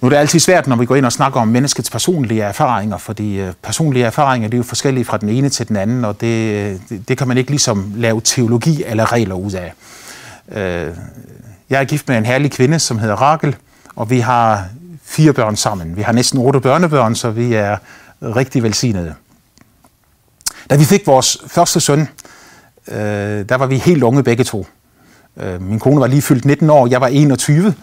Nu 0.00 0.06
er 0.06 0.10
det 0.10 0.16
altid 0.16 0.40
svært, 0.40 0.66
når 0.66 0.76
vi 0.76 0.86
går 0.86 0.96
ind 0.96 1.06
og 1.06 1.12
snakker 1.12 1.40
om 1.40 1.48
menneskets 1.48 1.90
personlige 1.90 2.42
erfaringer, 2.42 2.98
fordi 2.98 3.40
øh, 3.40 3.52
personlige 3.62 4.04
erfaringer 4.04 4.48
det 4.48 4.54
er 4.54 4.58
jo 4.58 4.64
forskellige 4.64 5.04
fra 5.04 5.16
den 5.16 5.28
ene 5.28 5.48
til 5.48 5.68
den 5.68 5.76
anden, 5.76 6.04
og 6.04 6.20
det, 6.20 6.54
øh, 6.54 6.80
det, 6.88 7.08
det 7.08 7.18
kan 7.18 7.28
man 7.28 7.38
ikke 7.38 7.50
ligesom 7.50 7.92
lave 7.96 8.20
teologi 8.20 8.84
eller 8.86 9.12
regler 9.12 9.34
ud 9.34 9.52
af. 9.52 9.72
Øh, 10.52 10.94
jeg 11.70 11.80
er 11.80 11.84
gift 11.84 12.08
med 12.08 12.18
en 12.18 12.26
herlig 12.26 12.52
kvinde, 12.52 12.78
som 12.78 12.98
hedder 12.98 13.14
Rakel, 13.14 13.56
og 13.96 14.10
vi 14.10 14.20
har 14.20 14.68
fire 15.04 15.32
børn 15.32 15.56
sammen. 15.56 15.96
Vi 15.96 16.02
har 16.02 16.12
næsten 16.12 16.38
otte 16.38 16.60
børnebørn, 16.60 17.14
så 17.14 17.30
vi 17.30 17.54
er 17.54 17.76
rigtig 18.24 18.62
velsignede. 18.62 19.14
Da 20.70 20.76
vi 20.76 20.84
fik 20.84 21.06
vores 21.06 21.38
første 21.46 21.80
søn, 21.80 22.08
øh, 22.88 23.48
der 23.48 23.54
var 23.54 23.66
vi 23.66 23.78
helt 23.78 24.02
unge 24.02 24.22
begge 24.22 24.44
to. 24.44 24.66
Øh, 25.36 25.62
min 25.62 25.78
kone 25.78 26.00
var 26.00 26.06
lige 26.06 26.22
fyldt 26.22 26.44
19 26.44 26.70
år, 26.70 26.86
jeg 26.86 27.00
var 27.00 27.06
21, 27.06 27.74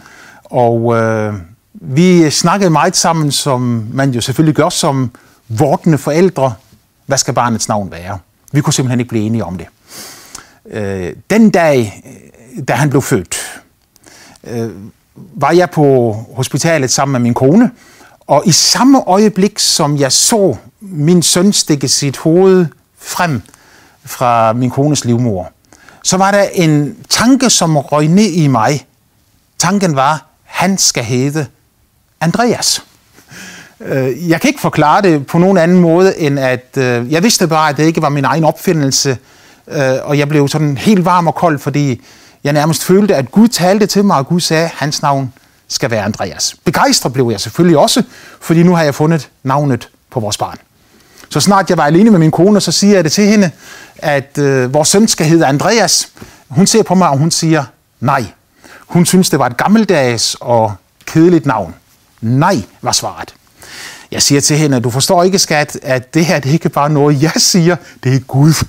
og 0.44 0.96
øh, 0.96 1.34
vi 1.72 2.30
snakkede 2.30 2.70
meget 2.70 2.96
sammen, 2.96 3.32
som 3.32 3.88
man 3.92 4.10
jo 4.10 4.20
selvfølgelig 4.20 4.54
gør 4.54 4.68
som 4.68 5.10
vortende 5.48 5.98
forældre. 5.98 6.54
Hvad 7.06 7.18
skal 7.18 7.34
barnets 7.34 7.68
navn 7.68 7.90
være? 7.90 8.18
Vi 8.52 8.60
kunne 8.60 8.72
simpelthen 8.72 9.00
ikke 9.00 9.08
blive 9.08 9.24
enige 9.24 9.44
om 9.44 9.58
det. 9.58 9.66
Øh, 10.66 11.12
den 11.30 11.50
dag, 11.50 12.02
øh, 12.56 12.62
da 12.68 12.72
han 12.72 12.90
blev 12.90 13.02
født, 13.02 13.62
øh, 14.44 14.70
var 15.14 15.52
jeg 15.52 15.70
på 15.70 16.12
hospitalet 16.34 16.90
sammen 16.90 17.12
med 17.12 17.20
min 17.20 17.34
kone, 17.34 17.70
og 18.26 18.42
i 18.46 18.52
samme 18.52 19.08
øjeblik, 19.08 19.58
som 19.58 19.96
jeg 19.96 20.12
så 20.12 20.56
min 20.80 21.22
søn 21.22 21.52
stikke 21.52 21.88
sit 21.88 22.16
hoved 22.16 22.66
frem 22.98 23.42
fra 24.04 24.52
min 24.52 24.70
kones 24.70 25.04
livmor, 25.04 25.52
så 26.02 26.16
var 26.16 26.30
der 26.30 26.42
en 26.42 26.96
tanke, 27.08 27.50
som 27.50 27.76
røg 27.76 28.08
ned 28.08 28.24
i 28.24 28.46
mig. 28.46 28.86
Tanken 29.58 29.96
var, 29.96 30.26
han 30.44 30.78
skal 30.78 31.04
hedde 31.04 31.46
Andreas. 32.20 32.82
Øh, 33.80 34.28
jeg 34.28 34.40
kan 34.40 34.48
ikke 34.48 34.60
forklare 34.60 35.02
det 35.02 35.26
på 35.26 35.38
nogen 35.38 35.58
anden 35.58 35.80
måde, 35.80 36.18
end 36.18 36.38
at 36.38 36.76
øh, 36.76 37.12
jeg 37.12 37.22
vidste 37.22 37.48
bare, 37.48 37.68
at 37.68 37.76
det 37.76 37.84
ikke 37.84 38.02
var 38.02 38.08
min 38.08 38.24
egen 38.24 38.44
opfindelse, 38.44 39.18
øh, 39.68 39.94
og 40.02 40.18
jeg 40.18 40.28
blev 40.28 40.48
sådan 40.48 40.76
helt 40.76 41.04
varm 41.04 41.26
og 41.26 41.34
kold, 41.34 41.58
fordi 41.58 42.00
jeg 42.44 42.52
nærmest 42.52 42.84
følte, 42.84 43.16
at 43.16 43.30
Gud 43.30 43.48
talte 43.48 43.86
til 43.86 44.04
mig, 44.04 44.16
og 44.16 44.26
Gud 44.26 44.40
sagde, 44.40 44.70
hans 44.74 45.02
navn 45.02 45.32
skal 45.72 45.90
være 45.90 46.04
Andreas. 46.04 46.56
Begejstret 46.64 47.12
blev 47.12 47.28
jeg 47.30 47.40
selvfølgelig 47.40 47.78
også, 47.78 48.02
fordi 48.40 48.62
nu 48.62 48.74
har 48.74 48.82
jeg 48.82 48.94
fundet 48.94 49.28
navnet 49.42 49.88
på 50.10 50.20
vores 50.20 50.36
barn. 50.36 50.58
Så 51.28 51.40
snart 51.40 51.70
jeg 51.70 51.78
var 51.78 51.84
alene 51.84 52.10
med 52.10 52.18
min 52.18 52.30
kone, 52.30 52.60
så 52.60 52.72
siger 52.72 52.94
jeg 52.94 53.04
det 53.04 53.12
til 53.12 53.26
hende, 53.26 53.50
at 53.98 54.38
øh, 54.38 54.74
vores 54.74 54.88
søn 54.88 55.08
skal 55.08 55.26
hedde 55.26 55.46
Andreas. 55.46 56.08
Hun 56.48 56.66
ser 56.66 56.82
på 56.82 56.94
mig, 56.94 57.08
og 57.08 57.18
hun 57.18 57.30
siger 57.30 57.64
nej. 58.00 58.24
Hun 58.86 59.06
synes, 59.06 59.30
det 59.30 59.38
var 59.38 59.46
et 59.46 59.56
gammeldags 59.56 60.36
og 60.40 60.74
kedeligt 61.06 61.46
navn. 61.46 61.74
Nej, 62.20 62.62
var 62.82 62.92
svaret. 62.92 63.34
Jeg 64.10 64.22
siger 64.22 64.40
til 64.40 64.56
hende, 64.56 64.80
du 64.80 64.90
forstår 64.90 65.22
ikke, 65.22 65.38
skat, 65.38 65.78
at 65.82 66.14
det 66.14 66.26
her 66.26 66.40
det 66.40 66.48
er 66.48 66.52
ikke 66.52 66.68
bare 66.68 66.90
noget, 66.90 67.22
jeg 67.22 67.32
siger, 67.36 67.76
det 68.04 68.14
er 68.14 68.20
Gud. 68.20 68.64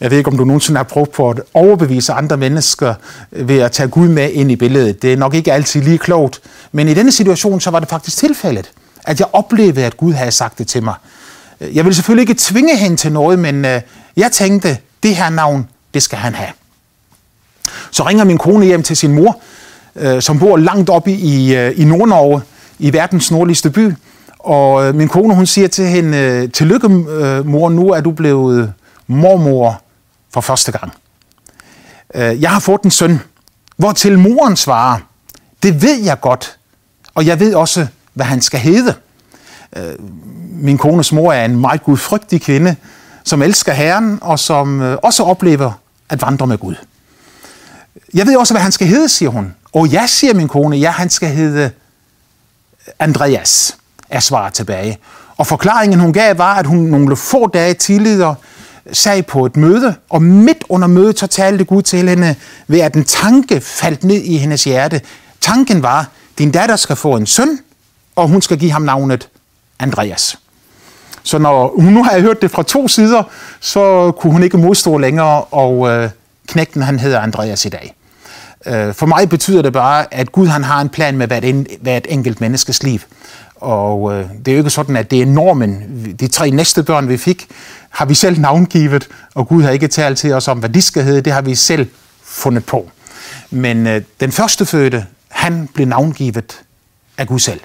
Jeg 0.00 0.10
ved 0.10 0.18
ikke, 0.18 0.30
om 0.30 0.36
du 0.36 0.44
nogensinde 0.44 0.78
har 0.78 0.84
prøvet 0.84 1.10
på 1.10 1.30
at 1.30 1.40
overbevise 1.54 2.12
andre 2.12 2.36
mennesker 2.36 2.94
ved 3.30 3.58
at 3.58 3.72
tage 3.72 3.88
Gud 3.88 4.08
med 4.08 4.30
ind 4.30 4.50
i 4.50 4.56
billedet. 4.56 5.02
Det 5.02 5.12
er 5.12 5.16
nok 5.16 5.34
ikke 5.34 5.52
altid 5.52 5.82
lige 5.82 5.98
klogt. 5.98 6.40
Men 6.72 6.88
i 6.88 6.94
denne 6.94 7.12
situation, 7.12 7.60
så 7.60 7.70
var 7.70 7.80
det 7.80 7.88
faktisk 7.88 8.16
tilfældet, 8.16 8.70
at 9.04 9.20
jeg 9.20 9.28
oplevede, 9.32 9.84
at 9.84 9.96
Gud 9.96 10.12
havde 10.12 10.30
sagt 10.30 10.58
det 10.58 10.66
til 10.66 10.82
mig. 10.82 10.94
Jeg 11.60 11.84
ville 11.84 11.94
selvfølgelig 11.94 12.22
ikke 12.22 12.34
tvinge 12.38 12.76
hende 12.76 12.96
til 12.96 13.12
noget, 13.12 13.38
men 13.38 13.64
øh, 13.64 13.80
jeg 14.16 14.32
tænkte, 14.32 14.78
det 15.02 15.16
her 15.16 15.30
navn, 15.30 15.68
det 15.94 16.02
skal 16.02 16.18
han 16.18 16.34
have. 16.34 16.50
Så 17.90 18.02
ringer 18.02 18.24
min 18.24 18.38
kone 18.38 18.66
hjem 18.66 18.82
til 18.82 18.96
sin 18.96 19.12
mor, 19.12 19.40
øh, 19.96 20.22
som 20.22 20.38
bor 20.38 20.56
langt 20.56 20.90
oppe 20.90 21.12
i, 21.12 21.56
øh, 21.56 21.72
i 21.76 21.84
Nord-Norge, 21.84 22.40
i 22.78 22.92
verdens 22.92 23.30
nordligste 23.30 23.70
by. 23.70 23.92
Og 24.38 24.94
min 24.94 25.08
kone, 25.08 25.34
hun 25.34 25.46
siger 25.46 25.68
til 25.68 25.84
hende, 25.84 26.48
tillykke 26.48 26.88
mor, 27.44 27.68
nu 27.68 27.90
er 27.90 28.00
du 28.00 28.10
blevet 28.10 28.72
mormor 29.06 29.82
for 30.40 30.52
første 30.52 30.72
gang. 30.72 30.92
Øh, 32.14 32.42
jeg 32.42 32.50
har 32.50 32.60
fået 32.60 32.82
en 32.82 32.90
søn, 32.90 33.20
hvor 33.76 33.92
til 33.92 34.18
moren 34.18 34.56
svarer, 34.56 34.98
det 35.62 35.82
ved 35.82 36.00
jeg 36.00 36.20
godt, 36.20 36.58
og 37.14 37.26
jeg 37.26 37.40
ved 37.40 37.54
også, 37.54 37.86
hvad 38.14 38.26
han 38.26 38.42
skal 38.42 38.60
hedde. 38.60 38.94
Øh, 39.76 39.94
min 40.50 40.78
kones 40.78 41.12
mor 41.12 41.32
er 41.32 41.44
en 41.44 41.60
meget 41.60 41.82
gudfrygtig 41.82 42.42
kvinde, 42.42 42.76
som 43.24 43.42
elsker 43.42 43.72
Herren, 43.72 44.18
og 44.22 44.38
som 44.38 44.82
øh, 44.82 44.98
også 45.02 45.22
oplever 45.22 45.72
at 46.08 46.22
vandre 46.22 46.46
med 46.46 46.58
Gud. 46.58 46.74
Jeg 48.14 48.26
ved 48.26 48.36
også, 48.36 48.54
hvad 48.54 48.62
han 48.62 48.72
skal 48.72 48.86
hedde, 48.86 49.08
siger 49.08 49.28
hun. 49.28 49.54
Og 49.72 49.88
ja, 49.88 50.06
siger 50.06 50.34
min 50.34 50.48
kone, 50.48 50.76
ja, 50.76 50.90
han 50.90 51.10
skal 51.10 51.28
hedde 51.28 51.70
Andreas, 52.98 53.76
er 54.10 54.20
svaret 54.20 54.54
tilbage. 54.54 54.98
Og 55.36 55.46
forklaringen, 55.46 56.00
hun 56.00 56.12
gav, 56.12 56.38
var, 56.38 56.54
at 56.54 56.66
hun 56.66 56.78
nogle 56.78 57.16
få 57.16 57.46
dage 57.46 57.74
tidligere 57.74 58.34
sag 58.92 59.26
på 59.26 59.46
et 59.46 59.56
møde, 59.56 59.94
og 60.10 60.22
midt 60.22 60.64
under 60.68 60.88
mødet 60.88 61.18
så 61.18 61.26
talte 61.26 61.64
Gud 61.64 61.82
til 61.82 62.08
hende 62.08 62.34
ved, 62.66 62.80
at 62.80 62.94
en 62.94 63.04
tanke 63.04 63.60
faldt 63.60 64.04
ned 64.04 64.22
i 64.22 64.36
hendes 64.36 64.64
hjerte. 64.64 65.00
Tanken 65.40 65.82
var, 65.82 66.08
din 66.38 66.50
datter 66.50 66.76
skal 66.76 66.96
få 66.96 67.16
en 67.16 67.26
søn, 67.26 67.58
og 68.16 68.28
hun 68.28 68.42
skal 68.42 68.58
give 68.58 68.72
ham 68.72 68.82
navnet 68.82 69.28
Andreas. 69.78 70.38
Så 71.22 71.38
når 71.38 71.72
hun 71.76 71.92
nu 71.92 72.04
har 72.04 72.20
hørt 72.20 72.42
det 72.42 72.50
fra 72.50 72.62
to 72.62 72.88
sider, 72.88 73.22
så 73.60 74.12
kunne 74.12 74.32
hun 74.32 74.42
ikke 74.42 74.58
modstå 74.58 74.98
længere, 74.98 75.44
og 75.44 75.88
øh, 75.88 76.10
knægten 76.48 76.82
han 76.82 76.98
hedder 76.98 77.20
Andreas 77.20 77.64
i 77.64 77.68
dag. 77.68 77.94
Øh, 78.66 78.94
for 78.94 79.06
mig 79.06 79.28
betyder 79.28 79.62
det 79.62 79.72
bare, 79.72 80.14
at 80.14 80.32
Gud 80.32 80.46
han 80.46 80.64
har 80.64 80.80
en 80.80 80.88
plan 80.88 81.16
med 81.16 81.26
hvert, 81.26 81.44
en, 81.44 81.66
hvert 81.80 82.06
enkelt 82.08 82.40
menneskes 82.40 82.82
liv. 82.82 83.00
Og 83.56 84.12
øh, 84.12 84.24
det 84.38 84.48
er 84.48 84.52
jo 84.52 84.58
ikke 84.58 84.70
sådan, 84.70 84.96
at 84.96 85.10
det 85.10 85.22
er 85.22 85.26
normen. 85.26 85.82
De 86.20 86.28
tre 86.28 86.50
næste 86.50 86.82
børn, 86.82 87.08
vi 87.08 87.16
fik, 87.16 87.46
har 87.98 88.04
vi 88.04 88.14
selv 88.14 88.40
navngivet, 88.40 89.08
og 89.34 89.48
Gud 89.48 89.62
har 89.62 89.70
ikke 89.70 89.88
talt 89.88 90.18
til 90.18 90.32
os 90.32 90.48
om, 90.48 90.58
hvad 90.58 90.68
de 90.68 90.82
skal 90.82 91.04
hedde. 91.04 91.20
Det 91.20 91.32
har 91.32 91.40
vi 91.40 91.54
selv 91.54 91.90
fundet 92.22 92.64
på. 92.66 92.90
Men 93.50 93.86
øh, 93.86 94.02
den 94.20 94.32
første 94.32 94.66
fødte, 94.66 95.06
han 95.28 95.68
blev 95.74 95.86
navngivet 95.86 96.60
af 97.16 97.26
Gud 97.26 97.38
selv. 97.38 97.60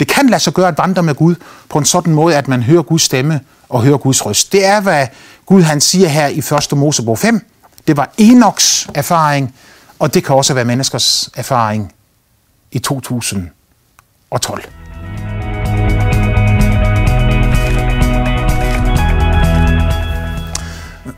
Det 0.00 0.08
kan 0.08 0.26
lade 0.26 0.42
sig 0.42 0.52
gøre 0.52 0.68
at 0.68 0.78
vandre 0.78 1.02
med 1.02 1.14
Gud 1.14 1.34
på 1.68 1.78
en 1.78 1.84
sådan 1.84 2.14
måde, 2.14 2.36
at 2.36 2.48
man 2.48 2.62
hører 2.62 2.82
Guds 2.82 3.02
stemme 3.02 3.40
og 3.68 3.82
hører 3.82 3.96
Guds 3.96 4.26
røst. 4.26 4.52
Det 4.52 4.66
er, 4.66 4.80
hvad 4.80 5.06
Gud 5.46 5.62
han 5.62 5.80
siger 5.80 6.08
her 6.08 6.26
i 6.26 6.38
1. 6.38 6.78
Mosebog 6.78 7.18
5. 7.18 7.46
Det 7.86 7.96
var 7.96 8.10
Enoks 8.18 8.88
erfaring, 8.94 9.54
og 9.98 10.14
det 10.14 10.24
kan 10.24 10.36
også 10.36 10.54
være 10.54 10.64
menneskers 10.64 11.30
erfaring 11.34 11.92
i 12.72 12.78
2012. 12.78 14.64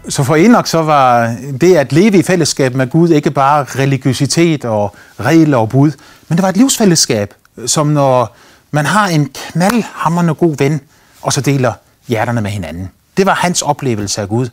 Så 0.08 0.24
for 0.24 0.36
Enoch 0.36 0.68
så 0.68 0.82
var 0.82 1.36
det 1.60 1.76
at 1.76 1.92
leve 1.92 2.18
i 2.18 2.22
fællesskab 2.22 2.74
med 2.74 2.90
Gud 2.90 3.08
ikke 3.08 3.30
bare 3.30 3.64
religiøsitet 3.64 4.64
og 4.64 4.96
regler 5.20 5.56
og 5.56 5.68
bud, 5.68 5.92
men 6.28 6.36
det 6.36 6.42
var 6.42 6.48
et 6.48 6.56
livsfællesskab, 6.56 7.34
som 7.66 7.86
når 7.86 8.36
man 8.70 8.86
har 8.86 9.08
en 9.08 9.28
knaldhammerende 9.34 10.34
god 10.34 10.56
ven, 10.56 10.80
og 11.22 11.32
så 11.32 11.40
deler 11.40 11.72
hjerterne 12.08 12.40
med 12.40 12.50
hinanden. 12.50 12.90
Det 13.16 13.26
var 13.26 13.34
hans 13.34 13.62
oplevelse 13.62 14.20
af 14.20 14.28
Gud. 14.28 14.48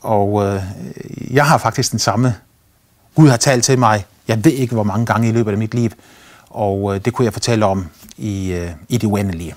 Og 0.00 0.46
øh, 0.46 0.62
jeg 1.30 1.46
har 1.46 1.58
faktisk 1.58 1.90
den 1.90 1.98
samme. 1.98 2.34
Gud 3.14 3.28
har 3.28 3.36
talt 3.36 3.64
til 3.64 3.78
mig, 3.78 4.04
jeg 4.28 4.44
ved 4.44 4.52
ikke 4.52 4.74
hvor 4.74 4.82
mange 4.82 5.06
gange 5.06 5.28
i 5.28 5.32
løbet 5.32 5.52
af 5.52 5.58
mit 5.58 5.74
liv, 5.74 5.90
og 6.50 6.94
øh, 6.94 7.00
det 7.04 7.12
kunne 7.12 7.24
jeg 7.24 7.32
fortælle 7.32 7.66
om 7.66 7.86
i, 8.18 8.52
øh, 8.52 8.70
i 8.88 8.98
det 8.98 9.06
uendelige. 9.06 9.54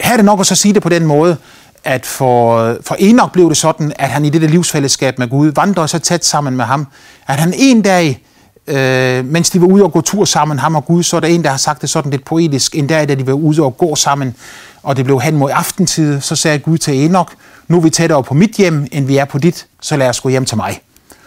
Her 0.00 0.12
er 0.12 0.16
det 0.16 0.24
nok 0.24 0.40
at 0.40 0.46
så 0.46 0.54
sige 0.54 0.74
det 0.74 0.82
på 0.82 0.88
den 0.88 1.06
måde, 1.06 1.36
at 1.84 2.06
for, 2.06 2.76
for 2.80 2.96
Enoch 2.98 3.32
blev 3.32 3.48
det 3.48 3.56
sådan, 3.56 3.92
at 3.96 4.08
han 4.08 4.24
i 4.24 4.30
dette 4.30 4.46
livsfællesskab 4.46 5.18
med 5.18 5.28
Gud 5.28 5.52
vandrede 5.56 5.88
så 5.88 5.98
tæt 5.98 6.24
sammen 6.24 6.56
med 6.56 6.64
ham, 6.64 6.86
at 7.26 7.40
han 7.40 7.54
en 7.56 7.82
dag 7.82 8.24
øh, 8.66 9.24
mens 9.24 9.50
de 9.50 9.60
var 9.60 9.66
ude 9.66 9.84
og 9.84 9.92
gå 9.92 10.00
tur 10.00 10.24
sammen, 10.24 10.58
ham 10.58 10.74
og 10.74 10.86
Gud, 10.86 11.02
så 11.02 11.16
er 11.16 11.20
der 11.20 11.28
en, 11.28 11.44
der 11.44 11.50
har 11.50 11.56
sagt 11.56 11.82
det 11.82 11.90
sådan 11.90 12.10
lidt 12.10 12.24
poetisk. 12.24 12.76
En 12.76 12.86
dag, 12.86 13.08
da 13.08 13.14
de 13.14 13.26
var 13.26 13.32
ude 13.32 13.62
og 13.62 13.76
gå 13.76 13.94
sammen, 13.94 14.36
og 14.82 14.96
det 14.96 15.04
blev 15.04 15.20
hen 15.20 15.36
mod 15.36 15.50
aftentid, 15.54 16.20
så 16.20 16.36
sagde 16.36 16.58
Gud 16.58 16.78
til 16.78 17.04
Enoch, 17.04 17.32
nu 17.68 17.76
er 17.76 17.80
vi 17.80 17.90
tættere 17.90 18.22
på 18.22 18.34
mit 18.34 18.50
hjem, 18.50 18.86
end 18.92 19.06
vi 19.06 19.16
er 19.16 19.24
på 19.24 19.38
dit, 19.38 19.66
så 19.80 19.96
lad 19.96 20.08
os 20.08 20.20
gå 20.20 20.28
hjem 20.28 20.44
til 20.44 20.56
mig. 20.56 20.80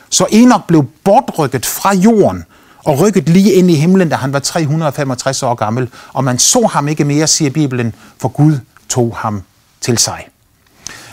Så 0.09 0.25
Enoch 0.31 0.63
blev 0.67 0.85
bortrykket 1.03 1.65
fra 1.65 1.95
jorden, 1.95 2.45
og 2.85 2.99
rykket 2.99 3.29
lige 3.29 3.53
ind 3.53 3.71
i 3.71 3.75
himlen, 3.75 4.09
da 4.09 4.15
han 4.15 4.33
var 4.33 4.39
365 4.39 5.43
år 5.43 5.55
gammel, 5.55 5.89
og 6.13 6.23
man 6.23 6.39
så 6.39 6.65
ham 6.65 6.87
ikke 6.87 7.05
mere, 7.05 7.27
siger 7.27 7.51
Bibelen, 7.51 7.93
for 8.17 8.29
Gud 8.29 8.59
tog 8.89 9.17
ham 9.17 9.43
til 9.81 9.97
sig. 9.97 10.27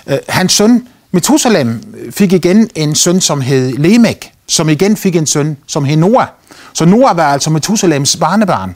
Øh, 0.06 0.18
hans 0.28 0.52
søn 0.52 0.88
Methusalem 1.12 1.82
fik 2.10 2.32
igen 2.32 2.70
en 2.74 2.94
søn, 2.94 3.20
som 3.20 3.40
hed 3.40 3.72
Lemek, 3.72 4.32
som 4.48 4.68
igen 4.68 4.96
fik 4.96 5.16
en 5.16 5.26
søn, 5.26 5.56
som 5.66 5.84
hed 5.84 5.96
Noah. 5.96 6.26
Så 6.72 6.84
Noah 6.84 7.16
var 7.16 7.32
altså 7.32 7.50
Methusalems 7.50 8.16
barnebarn. 8.16 8.74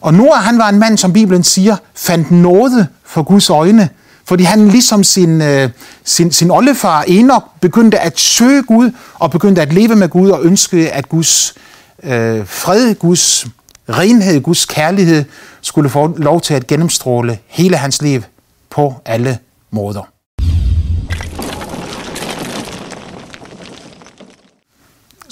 Og 0.00 0.14
Noah, 0.14 0.42
han 0.42 0.58
var 0.58 0.68
en 0.68 0.78
mand, 0.78 0.98
som 0.98 1.12
Bibelen 1.12 1.44
siger, 1.44 1.76
fandt 1.94 2.30
nåde 2.30 2.86
for 3.04 3.22
Guds 3.22 3.50
øjne, 3.50 3.88
fordi 4.24 4.44
han 4.44 4.68
ligesom 4.68 5.04
sin, 5.04 5.42
øh, 5.42 5.70
sin, 6.04 6.32
sin 6.32 6.50
oldefar 6.50 7.04
Enoch 7.08 7.46
begyndte 7.60 7.98
at 7.98 8.18
søge 8.18 8.62
Gud, 8.62 8.90
og 9.14 9.30
begyndte 9.30 9.62
at 9.62 9.72
leve 9.72 9.96
med 9.96 10.08
Gud, 10.08 10.30
og 10.30 10.44
ønskede, 10.44 10.88
at 10.88 11.08
Guds 11.08 11.54
øh, 12.02 12.46
fred, 12.46 12.94
Guds 12.94 13.46
renhed, 13.88 14.40
Guds 14.40 14.66
kærlighed 14.66 15.24
skulle 15.60 15.90
få 15.90 16.14
lov 16.16 16.40
til 16.40 16.54
at 16.54 16.66
gennemstråle 16.66 17.38
hele 17.46 17.76
hans 17.76 18.02
liv 18.02 18.22
på 18.70 18.94
alle 19.04 19.38
måder. 19.70 20.15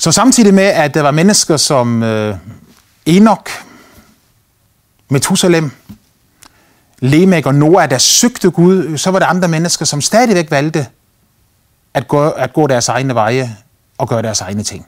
Så 0.05 0.13
samtidig 0.13 0.55
med, 0.55 0.65
at 0.65 0.95
der 0.95 1.01
var 1.01 1.11
mennesker 1.11 1.57
som 1.57 2.03
øh, 2.03 2.37
Enoch, 3.07 3.43
Methusalem, 5.09 5.71
Lemek 6.99 7.47
og 7.47 7.55
Noah, 7.55 7.91
der 7.91 7.99
søgte 7.99 8.51
Gud, 8.51 8.99
så 8.99 9.11
var 9.11 9.19
der 9.19 9.27
andre 9.27 9.49
mennesker, 9.49 9.85
som 9.85 10.01
stadigvæk 10.01 10.51
valgte 10.51 10.87
at 11.95 12.09
gå, 12.09 12.29
at 12.29 12.53
gå 12.53 12.67
deres 12.67 12.89
egne 12.89 13.15
veje 13.15 13.57
og 13.99 14.09
gøre 14.09 14.23
deres 14.23 14.41
egne 14.41 14.63
ting. 14.63 14.87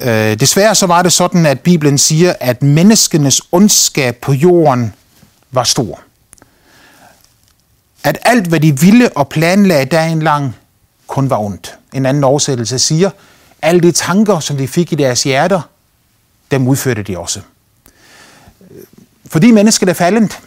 Øh, 0.00 0.40
desværre 0.40 0.74
så 0.74 0.86
var 0.86 1.02
det 1.02 1.12
sådan, 1.12 1.46
at 1.46 1.60
Bibelen 1.60 1.98
siger, 1.98 2.34
at 2.40 2.62
menneskenes 2.62 3.42
ondskab 3.52 4.16
på 4.16 4.32
jorden 4.32 4.92
var 5.50 5.64
stor. 5.64 6.00
At 8.04 8.18
alt, 8.22 8.46
hvad 8.46 8.60
de 8.60 8.80
ville 8.80 9.16
og 9.16 9.28
planlagde 9.28 9.84
dagen 9.84 10.22
lang, 10.22 10.56
kun 11.06 11.30
var 11.30 11.38
ondt. 11.38 11.78
En 11.92 12.06
anden 12.06 12.24
oversættelse 12.24 12.78
siger, 12.78 13.10
alle 13.64 13.80
de 13.80 13.92
tanker, 13.92 14.40
som 14.40 14.56
de 14.56 14.68
fik 14.68 14.92
i 14.92 14.94
deres 14.94 15.22
hjerter, 15.22 15.60
dem 16.50 16.68
udførte 16.68 17.02
de 17.02 17.18
også. 17.18 17.40
Fordi 19.26 19.50
mennesket 19.50 19.88
er 19.88 19.92
faldent, 19.92 20.40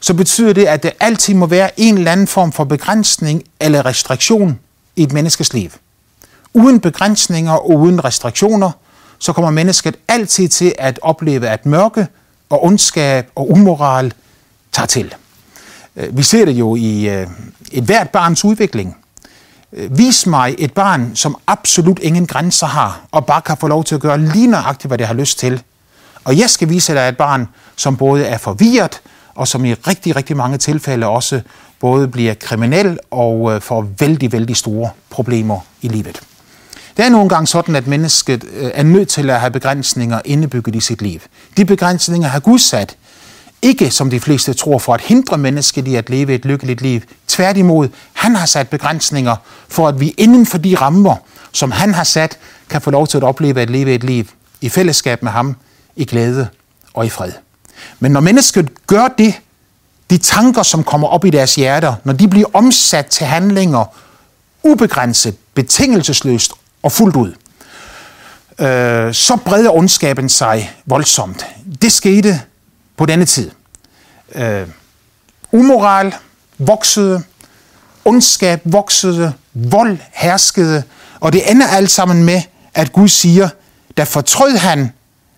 så 0.00 0.14
betyder 0.14 0.52
det, 0.52 0.64
at 0.64 0.82
der 0.82 0.90
altid 1.00 1.34
må 1.34 1.46
være 1.46 1.80
en 1.80 1.98
eller 1.98 2.12
anden 2.12 2.26
form 2.26 2.52
for 2.52 2.64
begrænsning 2.64 3.44
eller 3.60 3.86
restriktion 3.86 4.58
i 4.96 5.02
et 5.02 5.12
menneskes 5.12 5.52
liv. 5.52 5.70
Uden 6.54 6.80
begrænsninger 6.80 7.52
og 7.52 7.70
uden 7.70 8.04
restriktioner, 8.04 8.70
så 9.18 9.32
kommer 9.32 9.50
mennesket 9.50 9.96
altid 10.08 10.48
til 10.48 10.74
at 10.78 10.98
opleve, 11.02 11.48
at 11.48 11.66
mørke 11.66 12.06
og 12.50 12.64
ondskab 12.64 13.30
og 13.34 13.50
umoral 13.50 14.12
tager 14.72 14.86
til. 14.86 15.14
Vi 15.94 16.22
ser 16.22 16.44
det 16.44 16.52
jo 16.52 16.76
i 16.76 17.08
øh, 17.08 17.26
et 17.72 17.84
hvert 17.84 18.10
barns 18.10 18.44
udvikling. 18.44 18.96
Øh, 19.72 19.98
vis 19.98 20.26
mig 20.26 20.54
et 20.58 20.72
barn, 20.72 21.10
som 21.14 21.36
absolut 21.46 21.98
ingen 21.98 22.26
grænser 22.26 22.66
har, 22.66 23.00
og 23.10 23.26
bare 23.26 23.40
kan 23.40 23.56
få 23.56 23.68
lov 23.68 23.84
til 23.84 23.94
at 23.94 24.00
gøre 24.00 24.18
lige 24.18 24.46
nøjagtigt, 24.46 24.90
hvad 24.90 24.98
det 24.98 25.06
har 25.06 25.14
lyst 25.14 25.38
til. 25.38 25.62
Og 26.24 26.38
jeg 26.38 26.50
skal 26.50 26.68
vise 26.68 26.94
dig 26.94 27.08
et 27.08 27.16
barn, 27.16 27.48
som 27.76 27.96
både 27.96 28.24
er 28.24 28.38
forvirret, 28.38 29.00
og 29.34 29.48
som 29.48 29.64
i 29.64 29.74
rigtig, 29.74 30.16
rigtig 30.16 30.36
mange 30.36 30.58
tilfælde 30.58 31.06
også 31.06 31.40
både 31.80 32.08
bliver 32.08 32.34
kriminel 32.34 32.98
og 33.10 33.54
øh, 33.54 33.60
får 33.60 33.86
vældig, 33.98 34.32
vældig 34.32 34.56
store 34.56 34.90
problemer 35.10 35.60
i 35.82 35.88
livet. 35.88 36.20
Det 36.96 37.04
er 37.04 37.08
nogle 37.08 37.28
gange 37.28 37.46
sådan, 37.46 37.76
at 37.76 37.86
mennesket 37.86 38.44
øh, 38.52 38.70
er 38.74 38.82
nødt 38.82 39.08
til 39.08 39.30
at 39.30 39.40
have 39.40 39.50
begrænsninger 39.50 40.20
indebygget 40.24 40.74
i 40.74 40.80
sit 40.80 41.02
liv. 41.02 41.20
De 41.56 41.64
begrænsninger 41.64 42.28
har 42.28 42.40
Gud 42.40 42.58
sat, 42.58 42.96
ikke 43.62 43.90
som 43.90 44.10
de 44.10 44.20
fleste 44.20 44.54
tror, 44.54 44.78
for 44.78 44.94
at 44.94 45.00
hindre 45.00 45.38
mennesket 45.38 45.88
i 45.88 45.94
at 45.94 46.10
leve 46.10 46.34
et 46.34 46.44
lykkeligt 46.44 46.80
liv. 46.80 47.00
Tværtimod, 47.28 47.88
han 48.12 48.36
har 48.36 48.46
sat 48.46 48.68
begrænsninger 48.68 49.36
for, 49.68 49.88
at 49.88 50.00
vi 50.00 50.14
inden 50.18 50.46
for 50.46 50.58
de 50.58 50.74
rammer, 50.74 51.16
som 51.52 51.70
han 51.70 51.94
har 51.94 52.04
sat, 52.04 52.38
kan 52.70 52.80
få 52.80 52.90
lov 52.90 53.06
til 53.06 53.16
at 53.16 53.24
opleve 53.24 53.60
at 53.60 53.70
leve 53.70 53.94
et 53.94 54.04
liv 54.04 54.24
i 54.60 54.68
fællesskab 54.68 55.22
med 55.22 55.32
ham, 55.32 55.56
i 55.96 56.04
glæde 56.04 56.48
og 56.94 57.06
i 57.06 57.08
fred. 57.08 57.32
Men 58.00 58.12
når 58.12 58.20
mennesket 58.20 58.86
gør 58.86 59.08
det, 59.18 59.34
de 60.10 60.18
tanker, 60.18 60.62
som 60.62 60.84
kommer 60.84 61.08
op 61.08 61.24
i 61.24 61.30
deres 61.30 61.54
hjerter, 61.54 61.94
når 62.04 62.12
de 62.12 62.28
bliver 62.28 62.48
omsat 62.52 63.06
til 63.06 63.26
handlinger, 63.26 63.84
ubegrænset, 64.62 65.36
betingelsesløst 65.54 66.52
og 66.82 66.92
fuldt 66.92 67.16
ud, 67.16 67.32
øh, 68.58 69.14
så 69.14 69.38
breder 69.44 69.70
ondskaben 69.70 70.28
sig 70.28 70.72
voldsomt. 70.86 71.46
Det 71.82 71.92
skete 71.92 72.40
på 72.98 73.06
denne 73.06 73.24
tid. 73.24 73.50
Øh, 74.34 74.68
umoral 75.52 76.14
voksede, 76.58 77.22
ondskab 78.04 78.60
voksede, 78.64 79.32
vold 79.52 79.98
herskede, 80.12 80.82
og 81.20 81.32
det 81.32 81.50
ender 81.50 81.66
alt 81.66 81.90
sammen 81.90 82.24
med, 82.24 82.42
at 82.74 82.92
Gud 82.92 83.08
siger, 83.08 83.48
der 83.96 84.04
fortrød 84.04 84.56
han, 84.56 84.92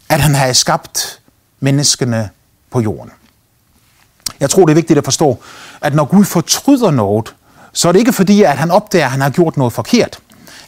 at 0.09 0.20
han 0.20 0.35
havde 0.35 0.55
skabt 0.55 1.20
menneskene 1.61 2.31
på 2.70 2.81
jorden. 2.81 3.12
Jeg 4.40 4.51
tror, 4.51 4.64
det 4.66 4.73
er 4.73 4.75
vigtigt 4.75 4.99
at 4.99 5.05
forstå, 5.05 5.42
at 5.81 5.94
når 5.94 6.05
Gud 6.05 6.25
fortryder 6.25 6.90
noget, 6.90 7.35
så 7.73 7.88
er 7.88 7.92
det 7.92 7.99
ikke 7.99 8.12
fordi, 8.12 8.42
at 8.42 8.59
han 8.59 8.70
opdager, 8.70 9.05
at 9.05 9.11
han 9.11 9.20
har 9.20 9.31
gjort 9.31 9.57
noget 9.57 9.73
forkert. 9.73 10.18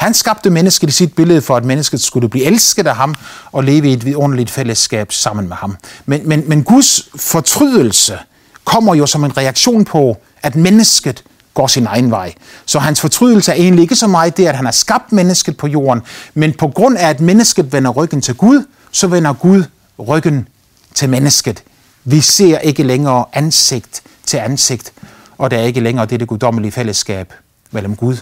Han 0.02 0.14
skabte 0.14 0.50
mennesket 0.50 0.88
i 0.88 0.92
sit 0.92 1.14
billede 1.14 1.42
for, 1.42 1.56
at 1.56 1.64
mennesket 1.64 2.00
skulle 2.00 2.28
blive 2.28 2.44
elsket 2.44 2.86
af 2.86 2.96
ham 2.96 3.14
og 3.52 3.64
leve 3.64 3.88
i 3.88 3.92
et 3.92 4.04
vidunderligt 4.04 4.50
fællesskab 4.50 5.12
sammen 5.12 5.48
med 5.48 5.56
ham. 5.56 5.76
Men, 6.06 6.28
men, 6.28 6.48
men 6.48 6.64
Guds 6.64 7.08
fortrydelse 7.16 8.18
kommer 8.64 8.94
jo 8.94 9.06
som 9.06 9.24
en 9.24 9.36
reaktion 9.36 9.84
på, 9.84 10.16
at 10.42 10.56
mennesket 10.56 11.24
går 11.54 11.66
sin 11.66 11.86
egen 11.86 12.10
vej. 12.10 12.34
Så 12.66 12.78
hans 12.78 13.00
fortrydelse 13.00 13.52
er 13.52 13.56
egentlig 13.56 13.82
ikke 13.82 13.96
så 13.96 14.06
meget 14.06 14.36
det, 14.36 14.46
at 14.46 14.56
han 14.56 14.64
har 14.64 14.72
skabt 14.72 15.12
mennesket 15.12 15.56
på 15.56 15.66
jorden, 15.66 16.02
men 16.34 16.52
på 16.52 16.68
grund 16.68 16.98
af, 16.98 17.08
at 17.08 17.20
mennesket 17.20 17.72
vender 17.72 17.90
ryggen 17.90 18.20
til 18.20 18.34
Gud, 18.34 18.64
så 18.92 19.06
vender 19.06 19.32
Gud 19.32 19.64
ryggen 19.98 20.48
til 20.94 21.08
mennesket. 21.08 21.62
Vi 22.04 22.20
ser 22.20 22.58
ikke 22.58 22.82
længere 22.82 23.24
ansigt 23.32 24.02
til 24.26 24.36
ansigt, 24.36 24.92
og 25.38 25.50
der 25.50 25.58
er 25.58 25.62
ikke 25.62 25.80
længere 25.80 26.06
det, 26.06 26.20
det 26.20 26.28
guddommelige 26.28 26.72
fællesskab 26.72 27.32
mellem 27.70 27.96
Gud 27.96 28.16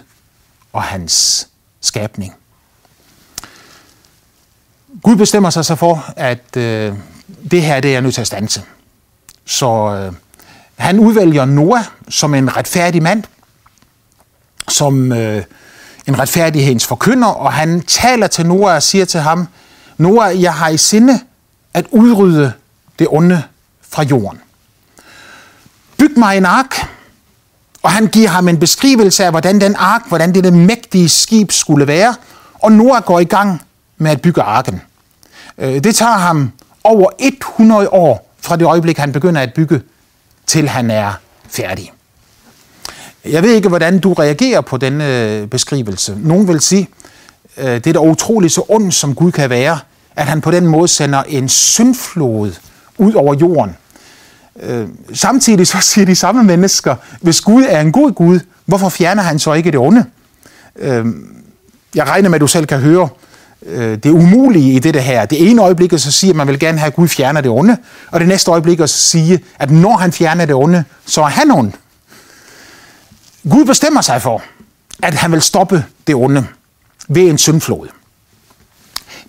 og 0.72 0.82
hans 0.82 1.49
skabning. 1.80 2.34
Gud 5.02 5.16
bestemmer 5.16 5.50
sig 5.50 5.64
så 5.64 5.74
for, 5.74 6.12
at 6.16 6.56
øh, 6.56 6.94
det 7.50 7.62
her 7.62 7.80
det 7.80 7.96
er 7.96 8.00
nødt 8.00 8.14
til 8.14 8.20
at 8.20 8.26
stanse. 8.26 8.62
Så 9.44 9.94
øh, 9.94 10.12
han 10.76 10.98
udvælger 10.98 11.44
Noah 11.44 11.84
som 12.08 12.34
en 12.34 12.56
retfærdig 12.56 13.02
mand, 13.02 13.24
som 14.68 15.12
øh, 15.12 15.42
en 16.08 16.18
retfærdighedens 16.18 16.86
forkynder, 16.86 17.28
og 17.28 17.52
han 17.52 17.80
taler 17.80 18.26
til 18.26 18.46
Noah 18.46 18.74
og 18.74 18.82
siger 18.82 19.04
til 19.04 19.20
ham, 19.20 19.48
Noah, 19.98 20.42
jeg 20.42 20.54
har 20.54 20.68
i 20.68 20.76
sinde 20.76 21.20
at 21.74 21.86
udrydde 21.90 22.52
det 22.98 23.06
onde 23.10 23.42
fra 23.88 24.02
jorden. 24.02 24.40
Byg 25.98 26.18
mig 26.18 26.36
en 26.36 26.46
ark, 26.46 26.74
og 27.82 27.90
han 27.90 28.06
giver 28.06 28.28
ham 28.28 28.48
en 28.48 28.58
beskrivelse 28.58 29.24
af, 29.24 29.30
hvordan 29.30 29.60
den 29.60 29.76
ark, 29.78 30.02
hvordan 30.08 30.34
det 30.34 30.52
mægtige 30.52 31.08
skib 31.08 31.52
skulle 31.52 31.86
være, 31.86 32.14
og 32.54 32.72
Noah 32.72 33.02
går 33.02 33.20
i 33.20 33.24
gang 33.24 33.62
med 33.98 34.10
at 34.10 34.22
bygge 34.22 34.42
arken. 34.42 34.80
Øh, 35.58 35.84
det 35.84 35.94
tager 35.94 36.18
ham 36.18 36.52
over 36.84 37.10
100 37.18 37.88
år 37.88 38.34
fra 38.40 38.56
det 38.56 38.64
øjeblik, 38.64 38.98
han 38.98 39.12
begynder 39.12 39.40
at 39.40 39.54
bygge, 39.54 39.80
til 40.46 40.68
han 40.68 40.90
er 40.90 41.12
færdig. 41.48 41.92
Jeg 43.24 43.42
ved 43.42 43.54
ikke, 43.54 43.68
hvordan 43.68 43.98
du 43.98 44.12
reagerer 44.12 44.60
på 44.60 44.76
denne 44.76 45.06
øh, 45.06 45.46
beskrivelse. 45.46 46.16
Nogen 46.18 46.48
vil 46.48 46.60
sige, 46.60 46.88
øh, 47.56 47.74
det 47.74 47.86
er 47.86 47.92
da 47.92 47.98
utroligt 47.98 48.52
så 48.52 48.62
ondt, 48.68 48.94
som 48.94 49.14
Gud 49.14 49.32
kan 49.32 49.50
være, 49.50 49.78
at 50.16 50.26
han 50.26 50.40
på 50.40 50.50
den 50.50 50.66
måde 50.66 50.88
sender 50.88 51.22
en 51.22 51.48
syndflod 51.48 52.52
ud 52.98 53.12
over 53.12 53.34
jorden, 53.34 53.76
Øh, 54.62 54.88
samtidig 55.12 55.66
så 55.66 55.80
siger 55.80 56.06
de 56.06 56.14
samme 56.14 56.44
mennesker, 56.44 56.96
hvis 57.20 57.40
Gud 57.40 57.64
er 57.68 57.80
en 57.80 57.92
god 57.92 58.12
Gud, 58.12 58.40
hvorfor 58.66 58.88
fjerner 58.88 59.22
han 59.22 59.38
så 59.38 59.52
ikke 59.52 59.70
det 59.70 59.78
onde? 59.78 60.04
Øh, 60.78 61.06
jeg 61.94 62.06
regner 62.08 62.28
med, 62.28 62.34
at 62.34 62.40
du 62.40 62.46
selv 62.46 62.66
kan 62.66 62.78
høre 62.78 63.08
øh, 63.66 63.98
det 63.98 64.10
umulige 64.10 64.72
i 64.72 64.78
det 64.78 65.02
her. 65.02 65.26
Det 65.26 65.50
ene 65.50 65.62
øjeblik 65.62 65.90
så 65.96 66.12
siger, 66.12 66.32
at 66.32 66.36
man 66.36 66.48
vil 66.48 66.58
gerne 66.58 66.78
have, 66.78 66.86
at 66.86 66.94
Gud 66.94 67.08
fjerner 67.08 67.40
det 67.40 67.50
onde, 67.50 67.76
og 68.10 68.20
det 68.20 68.28
næste 68.28 68.50
øjeblik 68.50 68.78
så 68.78 68.86
sige, 68.86 69.40
at 69.58 69.70
når 69.70 69.96
han 69.96 70.12
fjerner 70.12 70.44
det 70.44 70.54
onde, 70.54 70.84
så 71.06 71.22
er 71.22 71.28
han 71.28 71.50
ond. 71.50 71.72
Gud 73.50 73.64
bestemmer 73.64 74.00
sig 74.00 74.22
for, 74.22 74.42
at 75.02 75.14
han 75.14 75.32
vil 75.32 75.42
stoppe 75.42 75.84
det 76.06 76.14
onde 76.14 76.46
ved 77.08 77.22
en 77.22 77.38
syndflod. 77.38 77.88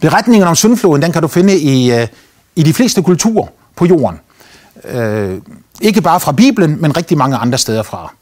Beretningen 0.02 0.48
om 0.48 0.56
syndfloden, 0.56 1.02
den 1.02 1.12
kan 1.12 1.22
du 1.22 1.28
finde 1.28 1.60
i, 1.60 1.92
øh, 1.92 2.08
i 2.56 2.64
de 2.64 2.74
fleste 2.74 3.04
kulturer 3.04 3.48
på 3.76 3.86
jorden. 3.86 4.20
Øh, 4.86 5.42
ikke 5.82 6.02
bare 6.02 6.20
fra 6.20 6.32
Bibelen, 6.32 6.82
men 6.82 6.98
rigtig 6.98 7.18
mange 7.18 7.38
andre 7.38 7.58
steder 7.58 7.84
fra. 7.84 8.14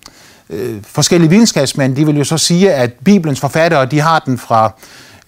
Øh, 0.50 0.82
forskellige 0.84 1.30
videnskabsmænd, 1.30 1.96
de 1.96 2.06
vil 2.06 2.18
jo 2.18 2.24
så 2.24 2.38
sige, 2.38 2.74
at 2.74 2.94
Bibelens 2.94 3.40
forfattere, 3.40 3.86
de 3.86 4.00
har 4.00 4.20
den 4.20 4.38
fra 4.38 4.72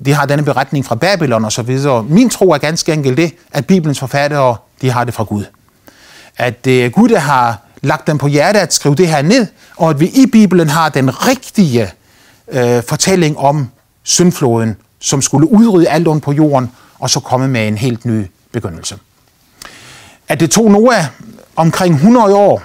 de 0.05 0.13
har 0.13 0.25
denne 0.25 0.43
beretning 0.43 0.85
fra 0.85 0.95
Babylon 0.95 1.45
og 1.45 1.51
så 1.51 1.61
videre. 1.61 2.03
Min 2.03 2.29
tro 2.29 2.51
er 2.51 2.57
ganske 2.57 2.93
enkelt 2.93 3.17
det, 3.17 3.33
at 3.51 3.65
Bibelens 3.65 3.99
forfattere, 3.99 4.55
de 4.81 4.91
har 4.91 5.03
det 5.03 5.13
fra 5.13 5.23
Gud. 5.23 5.43
At 6.37 6.65
det 6.65 6.85
er 6.85 6.89
Gud, 6.89 7.09
der 7.09 7.19
har 7.19 7.61
lagt 7.81 8.07
dem 8.07 8.17
på 8.17 8.27
hjertet 8.27 8.59
at 8.59 8.73
skrive 8.73 8.95
det 8.95 9.07
her 9.07 9.21
ned, 9.21 9.47
og 9.77 9.89
at 9.89 9.99
vi 9.99 10.05
i 10.05 10.25
Bibelen 10.31 10.69
har 10.69 10.89
den 10.89 11.27
rigtige 11.27 11.91
øh, 12.51 12.83
fortælling 12.83 13.37
om 13.37 13.69
syndfloden, 14.03 14.77
som 14.99 15.21
skulle 15.21 15.51
udrydde 15.51 15.89
alt 15.89 16.07
ondt 16.07 16.23
på 16.23 16.31
jorden, 16.31 16.71
og 16.99 17.09
så 17.09 17.19
komme 17.19 17.47
med 17.47 17.67
en 17.67 17.77
helt 17.77 18.05
ny 18.05 18.25
begyndelse. 18.51 18.97
At 20.31 20.39
det 20.39 20.51
tog 20.51 20.71
Noah 20.71 21.03
omkring 21.55 21.95
100 21.95 22.35
år 22.35 22.63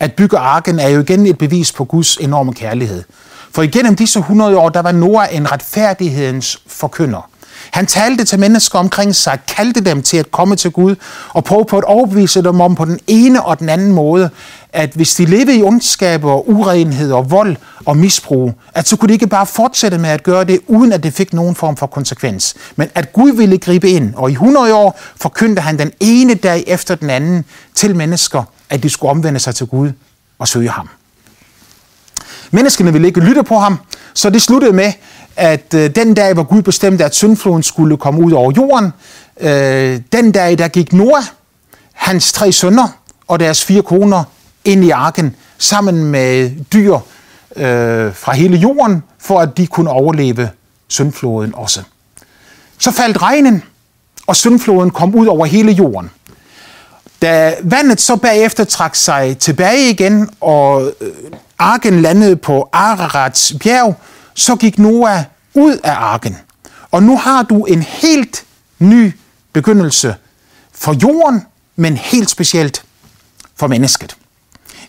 at 0.00 0.12
bygge 0.12 0.38
arken, 0.38 0.78
er 0.78 0.88
jo 0.88 1.00
igen 1.00 1.26
et 1.26 1.38
bevis 1.38 1.72
på 1.72 1.84
Guds 1.84 2.16
enorme 2.16 2.52
kærlighed. 2.52 3.04
For 3.52 3.62
igennem 3.62 3.96
disse 3.96 4.18
100 4.18 4.58
år, 4.58 4.68
der 4.68 4.80
var 4.80 4.92
Noah 4.92 5.36
en 5.36 5.52
retfærdighedens 5.52 6.62
forkynder. 6.66 7.29
Han 7.70 7.86
talte 7.86 8.24
til 8.24 8.38
mennesker 8.40 8.78
omkring 8.78 9.16
sig, 9.16 9.38
kaldte 9.48 9.80
dem 9.80 10.02
til 10.02 10.16
at 10.16 10.30
komme 10.30 10.56
til 10.56 10.70
Gud, 10.70 10.96
og 11.28 11.44
prøvede 11.44 11.64
på 11.64 11.78
at 11.78 11.84
overbevise 11.84 12.42
dem 12.42 12.60
om 12.60 12.74
på 12.74 12.84
den 12.84 13.00
ene 13.06 13.42
og 13.44 13.58
den 13.58 13.68
anden 13.68 13.92
måde, 13.92 14.30
at 14.72 14.90
hvis 14.94 15.14
de 15.14 15.24
levede 15.24 15.58
i 15.58 15.62
ondskab 15.62 16.24
og 16.24 16.50
urenhed 16.50 17.12
og 17.12 17.30
vold 17.30 17.56
og 17.86 17.96
misbrug, 17.96 18.52
at 18.74 18.88
så 18.88 18.96
kunne 18.96 19.08
de 19.08 19.12
ikke 19.12 19.26
bare 19.26 19.46
fortsætte 19.46 19.98
med 19.98 20.10
at 20.10 20.22
gøre 20.22 20.44
det, 20.44 20.60
uden 20.66 20.92
at 20.92 21.02
det 21.02 21.14
fik 21.14 21.32
nogen 21.32 21.54
form 21.54 21.76
for 21.76 21.86
konsekvens. 21.86 22.54
Men 22.76 22.88
at 22.94 23.12
Gud 23.12 23.32
ville 23.32 23.58
gribe 23.58 23.90
ind, 23.90 24.14
og 24.14 24.30
i 24.30 24.32
100 24.32 24.74
år 24.74 25.00
forkyndte 25.16 25.62
han 25.62 25.78
den 25.78 25.92
ene 26.00 26.34
dag 26.34 26.64
efter 26.66 26.94
den 26.94 27.10
anden 27.10 27.44
til 27.74 27.96
mennesker, 27.96 28.42
at 28.70 28.82
de 28.82 28.90
skulle 28.90 29.10
omvende 29.10 29.40
sig 29.40 29.54
til 29.54 29.66
Gud 29.66 29.92
og 30.38 30.48
søge 30.48 30.70
ham. 30.70 30.88
Menneskene 32.50 32.92
ville 32.92 33.08
ikke 33.08 33.20
lytte 33.20 33.42
på 33.42 33.58
ham, 33.58 33.78
så 34.14 34.30
det 34.30 34.42
sluttede 34.42 34.72
med, 34.72 34.92
at 35.36 35.74
øh, 35.74 35.90
den 35.94 36.14
dag, 36.14 36.34
hvor 36.34 36.42
Gud 36.42 36.62
bestemte, 36.62 37.04
at 37.04 37.14
syndfloden 37.14 37.62
skulle 37.62 37.96
komme 37.96 38.20
ud 38.20 38.32
over 38.32 38.52
jorden, 38.56 38.92
øh, 39.40 40.00
den 40.12 40.32
dag, 40.32 40.58
der 40.58 40.68
gik 40.68 40.92
Noah, 40.92 41.22
hans 41.92 42.32
tre 42.32 42.52
sønner 42.52 42.88
og 43.28 43.40
deres 43.40 43.64
fire 43.64 43.82
koner 43.82 44.24
ind 44.64 44.84
i 44.84 44.90
arken, 44.90 45.36
sammen 45.58 46.04
med 46.04 46.50
dyr 46.72 46.94
øh, 47.56 48.14
fra 48.14 48.32
hele 48.32 48.56
jorden, 48.56 49.02
for 49.18 49.40
at 49.40 49.56
de 49.56 49.66
kunne 49.66 49.90
overleve 49.90 50.50
syndfloden 50.88 51.54
også. 51.54 51.82
Så 52.78 52.90
faldt 52.90 53.22
regnen, 53.22 53.62
og 54.26 54.36
syndfloden 54.36 54.90
kom 54.90 55.14
ud 55.14 55.26
over 55.26 55.46
hele 55.46 55.72
jorden. 55.72 56.10
Da 57.22 57.54
vandet 57.62 58.00
så 58.00 58.16
bagefter 58.16 58.64
trak 58.64 58.94
sig 58.94 59.38
tilbage 59.38 59.90
igen, 59.90 60.30
og 60.40 60.92
øh, 61.00 61.08
arken 61.58 62.02
landede 62.02 62.36
på 62.36 62.68
Ararats 62.72 63.54
bjerg, 63.62 63.94
så 64.34 64.56
gik 64.56 64.78
Noah 64.78 65.24
ud 65.54 65.78
af 65.84 65.92
arken. 65.92 66.36
Og 66.90 67.02
nu 67.02 67.18
har 67.18 67.42
du 67.42 67.64
en 67.64 67.82
helt 67.82 68.44
ny 68.78 69.12
begyndelse 69.52 70.14
for 70.72 70.92
jorden, 71.02 71.46
men 71.76 71.96
helt 71.96 72.30
specielt 72.30 72.82
for 73.56 73.66
mennesket. 73.66 74.16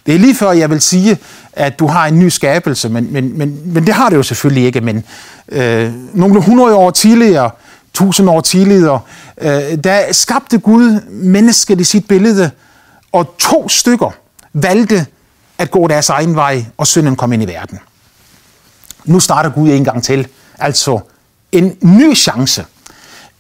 Det 0.05 0.15
er 0.15 0.19
lige 0.19 0.35
før, 0.35 0.51
jeg 0.51 0.69
vil 0.69 0.81
sige, 0.81 1.17
at 1.53 1.79
du 1.79 1.87
har 1.87 2.07
en 2.07 2.19
ny 2.19 2.29
skabelse, 2.29 2.89
men, 2.89 3.13
men, 3.13 3.37
men, 3.37 3.73
men 3.73 3.87
det 3.87 3.93
har 3.93 4.09
det 4.09 4.17
jo 4.17 4.23
selvfølgelig 4.23 4.65
ikke. 4.65 4.81
Men 4.81 5.03
øh, 5.49 5.93
nogle 6.13 6.41
hundrede 6.41 6.75
år 6.75 6.91
tidligere, 6.91 7.51
tusind 7.93 8.29
år 8.29 8.41
tidligere, 8.41 8.99
øh, 9.41 9.83
der 9.83 10.13
skabte 10.13 10.57
Gud 10.57 11.01
mennesket 11.09 11.81
i 11.81 11.83
sit 11.83 12.07
billede, 12.07 12.51
og 13.11 13.35
to 13.37 13.69
stykker 13.69 14.11
valgte 14.53 15.05
at 15.57 15.71
gå 15.71 15.87
deres 15.87 16.09
egen 16.09 16.35
vej, 16.35 16.65
og 16.77 16.87
synden 16.87 17.15
kom 17.15 17.33
ind 17.33 17.43
i 17.43 17.45
verden. 17.45 17.79
Nu 19.05 19.19
starter 19.19 19.49
Gud 19.49 19.69
en 19.69 19.83
gang 19.83 20.03
til. 20.03 20.27
Altså 20.59 20.99
en 21.51 21.77
ny 21.81 22.15
chance. 22.15 22.65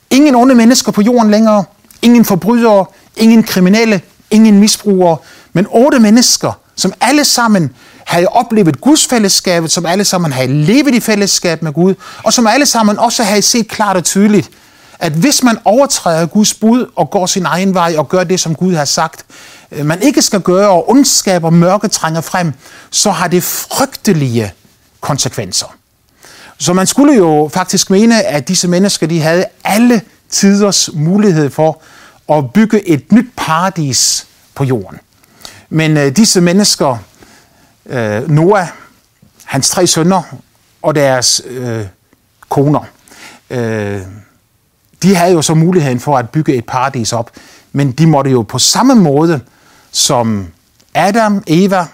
Ingen 0.09 0.35
onde 0.35 0.55
mennesker 0.55 0.91
på 0.91 1.01
jorden 1.01 1.31
længere. 1.31 1.63
Ingen 2.01 2.25
forbrydere. 2.25 2.85
Ingen 3.17 3.43
kriminelle. 3.43 4.01
Ingen 4.31 4.59
misbrugere. 4.59 5.17
Men 5.53 5.67
otte 5.69 5.99
mennesker, 5.99 6.51
som 6.75 6.93
alle 7.01 7.25
sammen 7.25 7.71
havde 8.05 8.27
oplevet 8.27 8.81
Guds 8.81 9.05
fællesskab, 9.07 9.67
som 9.67 9.85
alle 9.85 10.05
sammen 10.05 10.31
havde 10.33 10.47
levet 10.47 10.95
i 10.95 10.99
fællesskab 10.99 11.63
med 11.63 11.73
Gud, 11.73 11.95
og 12.23 12.33
som 12.33 12.47
alle 12.47 12.65
sammen 12.65 12.99
også 12.99 13.23
havde 13.23 13.41
set 13.41 13.67
klart 13.67 13.97
og 13.97 14.03
tydeligt, 14.03 14.49
at 14.99 15.11
hvis 15.11 15.43
man 15.43 15.57
overtræder 15.65 16.25
Guds 16.25 16.53
bud 16.53 16.85
og 16.95 17.09
går 17.09 17.25
sin 17.25 17.45
egen 17.45 17.73
vej 17.73 17.95
og 17.97 18.09
gør 18.09 18.23
det, 18.23 18.39
som 18.39 18.55
Gud 18.55 18.73
har 18.73 18.85
sagt, 18.85 19.25
øh, 19.71 19.85
man 19.85 20.01
ikke 20.01 20.21
skal 20.21 20.41
gøre, 20.41 20.69
og 20.69 20.89
ondskab 20.89 21.43
og 21.43 21.53
mørke 21.53 21.87
trænger 21.87 22.21
frem, 22.21 22.53
så 22.91 23.11
har 23.11 23.27
det 23.27 23.43
frygtelige 23.43 24.53
konsekvenser. 25.01 25.75
Så 26.57 26.73
man 26.73 26.87
skulle 26.87 27.13
jo 27.13 27.49
faktisk 27.53 27.89
mene, 27.89 28.23
at 28.23 28.47
disse 28.47 28.67
mennesker 28.67 29.07
de 29.07 29.21
havde 29.21 29.45
alle 29.63 30.01
tiders 30.29 30.89
mulighed 30.93 31.49
for 31.49 31.81
at 32.33 32.53
bygge 32.53 32.87
et 32.89 33.11
nyt 33.11 33.29
paradis 33.37 34.27
på 34.55 34.63
jorden. 34.63 34.99
Men 35.69 35.97
øh, 35.97 36.15
disse 36.15 36.41
mennesker, 36.41 36.97
øh, 37.85 38.29
Noah, 38.29 38.67
hans 39.43 39.69
tre 39.69 39.87
sønner 39.87 40.21
og 40.81 40.95
deres 40.95 41.41
øh, 41.45 41.85
koner, 42.49 42.83
øh, 43.49 44.01
de 45.03 45.15
havde 45.15 45.33
jo 45.33 45.41
så 45.41 45.53
muligheden 45.53 45.99
for 45.99 46.17
at 46.17 46.29
bygge 46.29 46.53
et 46.53 46.65
paradis 46.65 47.13
op, 47.13 47.31
men 47.71 47.91
de 47.91 48.07
måtte 48.07 48.31
jo 48.31 48.41
på 48.41 48.59
samme 48.59 48.95
måde 48.95 49.39
som 49.91 50.47
Adam, 50.93 51.43
Eva, 51.47 51.85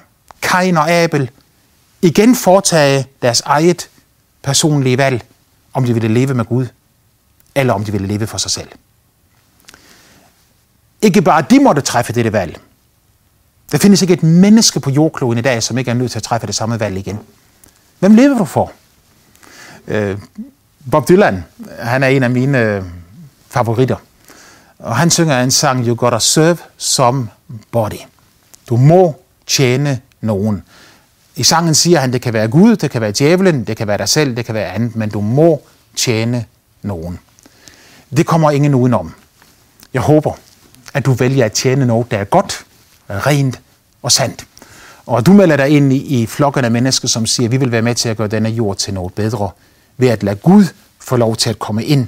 Kain 0.41 0.78
og 0.78 0.91
Abel 0.91 1.30
igen 2.01 2.36
foretage 2.36 3.07
deres 3.21 3.41
eget 3.41 3.89
personlige 4.43 4.97
valg, 4.97 5.23
om 5.73 5.86
de 5.86 5.93
ville 5.93 6.07
leve 6.07 6.33
med 6.33 6.45
Gud, 6.45 6.67
eller 7.55 7.73
om 7.73 7.83
de 7.83 7.91
ville 7.91 8.07
leve 8.07 8.27
for 8.27 8.38
sig 8.38 8.51
selv. 8.51 8.69
Ikke 11.01 11.21
bare 11.21 11.45
de 11.49 11.60
måtte 11.60 11.81
træffe 11.81 12.13
dette 12.13 12.33
valg. 12.33 12.60
Der 13.71 13.77
findes 13.77 14.01
ikke 14.01 14.13
et 14.13 14.23
menneske 14.23 14.79
på 14.79 14.89
jordkloden 14.89 15.38
i 15.38 15.41
dag, 15.41 15.63
som 15.63 15.77
ikke 15.77 15.91
er 15.91 15.95
nødt 15.95 16.12
til 16.12 16.19
at 16.19 16.23
træffe 16.23 16.47
det 16.47 16.55
samme 16.55 16.79
valg 16.79 16.97
igen. 16.97 17.19
Hvem 17.99 18.15
lever 18.15 18.38
du 18.38 18.45
for? 18.45 18.71
Øh, 19.88 20.17
Bob 20.91 21.10
Dylan, 21.10 21.43
han 21.79 22.03
er 22.03 22.07
en 22.07 22.23
af 22.23 22.29
mine 22.29 22.60
øh, 22.60 22.83
favoritter. 23.49 23.95
Og 24.79 24.95
han 24.95 25.10
synger 25.10 25.43
en 25.43 25.51
sang, 25.51 25.88
You 25.88 25.95
gotta 25.95 26.19
serve 26.19 26.57
somebody. 26.77 27.99
Du 28.69 28.77
må 28.77 29.15
tjene 29.47 30.01
nogen. 30.21 30.63
I 31.38 31.43
sangen 31.43 31.76
siger 31.76 32.00
han, 32.00 32.13
det 32.13 32.21
kan 32.21 32.34
være 32.34 32.47
Gud, 32.47 32.76
det 32.76 32.91
kan 32.91 33.02
være 33.02 33.12
djævlen, 33.12 33.63
det 33.63 33.78
kan 33.78 33.88
være 33.88 33.97
dig 33.97 34.10
selv, 34.10 34.36
det 34.36 34.45
kan 34.45 34.56
være 34.56 34.73
andet, 34.73 34.95
men 34.95 35.10
du 35.10 35.21
må 35.21 35.62
tjene 35.95 36.45
nogen. 36.82 37.19
Det 38.17 38.26
kommer 38.26 38.52
ingen 38.52 38.76
udenom. 38.76 39.13
Jeg 39.93 40.02
håber, 40.02 40.34
at 40.93 41.06
du 41.06 41.13
vælger 41.13 41.45
at 41.45 41.52
tjene 41.52 41.86
noget, 41.86 42.12
der 42.12 42.17
er 42.17 42.23
godt, 42.23 42.65
rent 43.10 43.60
og 44.02 44.12
sandt. 44.12 44.45
Og 45.06 45.26
du 45.26 45.34
melder 45.34 45.56
dig 45.56 45.69
ind 45.69 45.93
i, 45.93 46.21
i 46.21 46.26
flokken 46.26 46.65
af 46.65 46.71
mennesker, 46.71 47.08
som 47.08 47.26
siger, 47.26 47.47
at 47.47 47.52
vi 47.52 47.58
vil 47.58 47.71
være 47.71 47.82
med 47.82 47.95
til 47.95 48.10
at 48.10 48.17
gøre 48.17 48.28
denne 48.28 48.50
jord 48.50 48.78
til 48.78 48.93
noget 48.93 49.13
bedre, 49.13 49.50
ved 49.97 50.08
at 50.08 50.23
lade 50.23 50.36
Gud 50.36 50.65
få 51.00 51.15
lov 51.15 51.36
til 51.36 51.50
at 51.50 51.60
komme 51.60 51.86
ind 51.86 52.08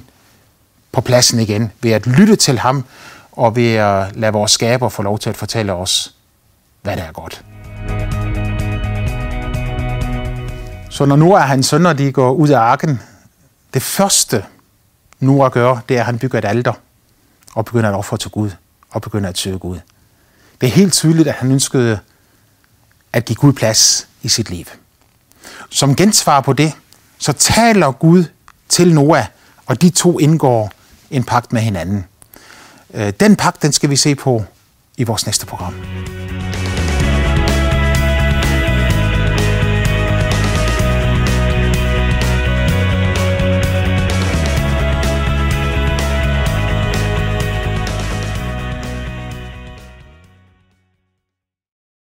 på 0.92 1.00
pladsen 1.00 1.40
igen, 1.40 1.72
ved 1.82 1.90
at 1.90 2.06
lytte 2.06 2.36
til 2.36 2.58
ham, 2.58 2.84
og 3.32 3.56
ved 3.56 3.74
at 3.74 4.16
lade 4.16 4.32
vores 4.32 4.50
skaber 4.52 4.88
få 4.88 5.02
lov 5.02 5.18
til 5.18 5.30
at 5.30 5.36
fortælle 5.36 5.72
os, 5.72 6.14
hvad 6.82 6.96
der 6.96 7.02
er 7.02 7.12
godt. 7.12 7.44
Så 11.00 11.06
når 11.06 11.16
Noah 11.16 11.42
og 11.42 11.48
hans 11.48 11.66
sønner 11.66 11.92
de 11.92 12.12
går 12.12 12.32
ud 12.32 12.48
af 12.48 12.58
arken, 12.58 13.00
det 13.74 13.82
første 13.82 14.44
Noah 15.20 15.52
gør, 15.52 15.78
det 15.88 15.96
er, 15.96 16.00
at 16.00 16.06
han 16.06 16.18
bygger 16.18 16.38
et 16.38 16.44
alter 16.44 16.72
og 17.54 17.64
begynder 17.64 17.90
at 17.90 17.94
ofre 17.96 18.16
til 18.18 18.30
Gud 18.30 18.50
og 18.90 19.02
begynder 19.02 19.28
at 19.28 19.38
søge 19.38 19.58
Gud. 19.58 19.78
Det 20.60 20.66
er 20.66 20.70
helt 20.70 20.92
tydeligt, 20.92 21.28
at 21.28 21.34
han 21.34 21.52
ønskede 21.52 21.98
at 23.12 23.24
give 23.24 23.36
Gud 23.36 23.52
plads 23.52 24.08
i 24.22 24.28
sit 24.28 24.50
liv. 24.50 24.64
Som 25.70 25.96
gensvar 25.96 26.40
på 26.40 26.52
det, 26.52 26.72
så 27.18 27.32
taler 27.32 27.92
Gud 27.92 28.24
til 28.68 28.94
Noah, 28.94 29.24
og 29.66 29.82
de 29.82 29.90
to 29.90 30.18
indgår 30.18 30.72
en 31.10 31.24
pagt 31.24 31.52
med 31.52 31.60
hinanden. 31.60 32.04
Øh, 32.94 33.12
den 33.20 33.36
pagt, 33.36 33.62
den 33.62 33.72
skal 33.72 33.90
vi 33.90 33.96
se 33.96 34.14
på 34.14 34.44
i 34.96 35.04
vores 35.04 35.26
næste 35.26 35.46
program. 35.46 35.74